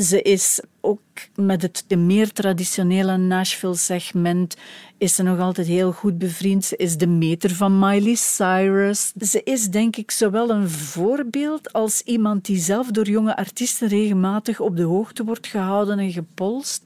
Ze 0.00 0.22
is 0.22 0.60
ook 0.80 1.00
met 1.34 1.62
het 1.62 1.84
de 1.86 1.96
meer 1.96 2.32
traditionele 2.32 3.16
Nashville-segment 3.16 4.56
is 4.98 5.14
ze 5.14 5.22
nog 5.22 5.38
altijd 5.38 5.66
heel 5.66 5.92
goed 5.92 6.18
bevriend. 6.18 6.64
Ze 6.64 6.76
is 6.76 6.96
de 6.96 7.06
meter 7.06 7.50
van 7.50 7.78
Miley 7.78 8.14
Cyrus. 8.14 9.12
Ze 9.20 9.42
is 9.44 9.68
denk 9.68 9.96
ik 9.96 10.10
zowel 10.10 10.50
een 10.50 10.70
voorbeeld 10.70 11.72
als 11.72 12.00
iemand 12.00 12.44
die 12.44 12.58
zelf 12.58 12.90
door 12.90 13.08
jonge 13.08 13.36
artiesten 13.36 13.88
regelmatig 13.88 14.60
op 14.60 14.76
de 14.76 14.82
hoogte 14.82 15.24
wordt 15.24 15.46
gehouden 15.46 15.98
en 15.98 16.12
gepolst. 16.12 16.82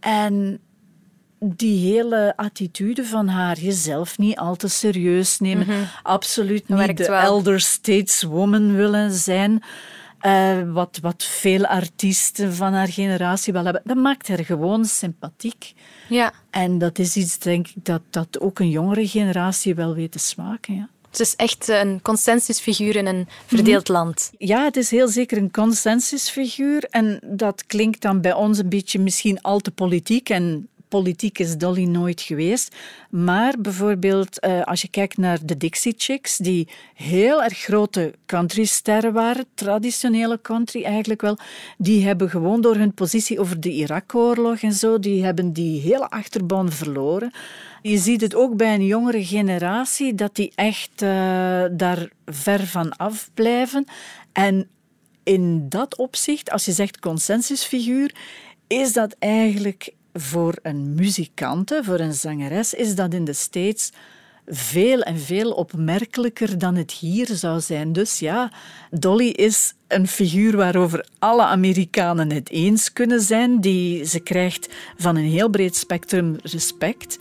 En 0.00 0.60
die 1.40 1.92
hele 1.92 2.32
attitude 2.36 3.04
van 3.04 3.28
haar, 3.28 3.58
jezelf 3.58 4.18
niet 4.18 4.36
al 4.36 4.56
te 4.56 4.68
serieus 4.68 5.38
nemen, 5.38 5.88
absoluut 6.02 6.68
niet 6.68 6.96
de 6.96 7.04
elder 7.04 7.60
stateswoman 7.60 8.74
willen 8.74 9.12
zijn. 9.12 9.62
Eh, 10.20 10.72
wat, 10.72 10.98
wat 11.02 11.24
veel 11.24 11.66
artiesten 11.66 12.54
van 12.54 12.72
haar 12.72 12.88
generatie 12.88 13.52
wel 13.52 13.64
hebben. 13.64 13.82
Dat 13.84 13.96
maakt 13.96 14.28
haar 14.28 14.44
gewoon 14.44 14.84
sympathiek. 14.84 15.72
Ja. 16.08 16.32
En 16.50 16.78
dat 16.78 16.98
is 16.98 17.16
iets, 17.16 17.38
denk 17.38 17.68
ik, 17.68 17.84
dat, 17.84 18.02
dat 18.10 18.40
ook 18.40 18.58
een 18.58 18.70
jongere 18.70 19.08
generatie 19.08 19.74
wel 19.74 19.94
weet 19.94 20.12
te 20.12 20.18
smaken. 20.18 20.74
Ja. 20.74 20.88
Ze 21.10 21.22
is 21.22 21.36
echt 21.36 21.68
een 21.68 22.02
consensusfiguur 22.02 22.96
in 22.96 23.06
een 23.06 23.28
verdeeld 23.46 23.88
land. 23.88 24.30
Ja, 24.38 24.64
het 24.64 24.76
is 24.76 24.90
heel 24.90 25.08
zeker 25.08 25.38
een 25.38 25.50
consensusfiguur. 25.50 26.84
En 26.90 27.20
dat 27.22 27.66
klinkt 27.66 28.02
dan 28.02 28.20
bij 28.20 28.32
ons 28.32 28.58
een 28.58 28.68
beetje 28.68 28.98
misschien 28.98 29.40
al 29.40 29.58
te 29.58 29.70
politiek. 29.70 30.28
En 30.28 30.68
politiek 30.88 31.38
is 31.38 31.56
Dolly 31.56 31.84
nooit 31.84 32.20
geweest. 32.20 32.76
Maar 33.10 33.54
bijvoorbeeld, 33.58 34.40
eh, 34.40 34.62
als 34.62 34.82
je 34.82 34.88
kijkt 34.88 35.16
naar 35.16 35.38
de 35.44 35.56
Dixie 35.56 35.94
Chicks, 35.96 36.36
die 36.36 36.68
heel 36.94 37.42
erg 37.42 37.58
grote 37.58 38.14
countrysterren 38.26 39.12
waren, 39.12 39.44
traditionele 39.54 40.40
country 40.42 40.84
eigenlijk 40.84 41.20
wel, 41.20 41.38
die 41.78 42.06
hebben 42.06 42.30
gewoon 42.30 42.60
door 42.60 42.76
hun 42.76 42.94
positie 42.94 43.40
over 43.40 43.60
de 43.60 43.70
Irak-oorlog 43.70 44.60
en 44.60 44.72
zo, 44.72 44.98
die 44.98 45.24
hebben 45.24 45.52
die 45.52 45.80
hele 45.80 46.08
achterban 46.08 46.72
verloren. 46.72 47.32
Je 47.82 47.98
ziet 47.98 48.20
het 48.20 48.34
ook 48.34 48.56
bij 48.56 48.74
een 48.74 48.86
jongere 48.86 49.24
generatie, 49.24 50.14
dat 50.14 50.34
die 50.34 50.52
echt 50.54 51.02
eh, 51.02 51.64
daar 51.70 52.08
ver 52.26 52.66
van 52.66 52.96
af 52.96 53.30
blijven. 53.34 53.84
En 54.32 54.68
in 55.22 55.68
dat 55.68 55.96
opzicht, 55.96 56.50
als 56.50 56.64
je 56.64 56.72
zegt 56.72 56.98
consensusfiguur, 56.98 58.14
is 58.66 58.92
dat 58.92 59.16
eigenlijk 59.18 59.92
voor 60.12 60.58
een 60.62 60.94
muzikante, 60.94 61.80
voor 61.84 61.98
een 61.98 62.14
zangeres, 62.14 62.74
is 62.74 62.94
dat 62.94 63.14
in 63.14 63.24
de 63.24 63.32
States 63.32 63.92
veel 64.46 65.00
en 65.00 65.18
veel 65.18 65.50
opmerkelijker 65.50 66.58
dan 66.58 66.74
het 66.74 66.90
hier 66.90 67.26
zou 67.26 67.60
zijn. 67.60 67.92
Dus 67.92 68.18
ja, 68.18 68.52
Dolly 68.90 69.28
is 69.28 69.74
een 69.88 70.08
figuur 70.08 70.56
waarover 70.56 71.06
alle 71.18 71.42
Amerikanen 71.42 72.32
het 72.32 72.50
eens 72.50 72.92
kunnen 72.92 73.20
zijn. 73.20 73.60
Die, 73.60 74.04
ze 74.04 74.20
krijgt 74.20 74.68
van 74.96 75.16
een 75.16 75.30
heel 75.30 75.48
breed 75.48 75.76
spectrum 75.76 76.36
respect. 76.42 77.18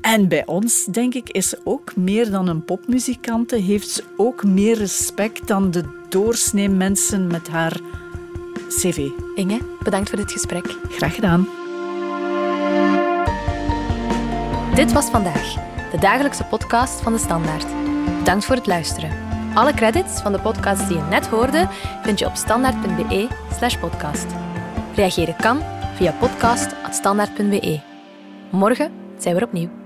En 0.00 0.28
bij 0.28 0.46
ons, 0.46 0.84
denk 0.84 1.14
ik, 1.14 1.28
is 1.28 1.48
ze 1.48 1.60
ook 1.64 1.96
meer 1.96 2.30
dan 2.30 2.48
een 2.48 2.64
popmuzikante, 2.64 3.56
heeft 3.56 3.88
ze 3.88 4.04
ook 4.16 4.44
meer 4.44 4.76
respect 4.76 5.48
dan 5.48 5.70
de 5.70 5.84
doorsnee 6.08 6.68
mensen 6.68 7.26
met 7.26 7.48
haar 7.48 7.80
cv. 8.68 9.08
Inge, 9.34 9.58
bedankt 9.82 10.08
voor 10.08 10.18
dit 10.18 10.32
gesprek. 10.32 10.76
Graag 10.88 11.14
gedaan. 11.14 11.61
Dit 14.74 14.92
was 14.92 15.10
vandaag, 15.10 15.54
de 15.90 15.98
dagelijkse 15.98 16.44
podcast 16.44 17.00
van 17.00 17.12
de 17.12 17.18
Standaard. 17.18 17.66
Bedankt 18.18 18.44
voor 18.44 18.56
het 18.56 18.66
luisteren. 18.66 19.10
Alle 19.54 19.74
credits 19.74 20.20
van 20.20 20.32
de 20.32 20.40
podcast 20.40 20.88
die 20.88 20.96
je 20.96 21.02
net 21.02 21.26
hoorde 21.26 21.68
vind 22.02 22.18
je 22.18 22.26
op 22.26 22.34
standaard.be/slash 22.34 23.76
podcast. 23.76 24.26
Reageren 24.94 25.36
kan 25.36 25.60
via 25.94 26.12
podcast.standaard.be. 26.12 27.80
Morgen 28.50 28.92
zijn 29.18 29.34
we 29.36 29.44
opnieuw. 29.44 29.81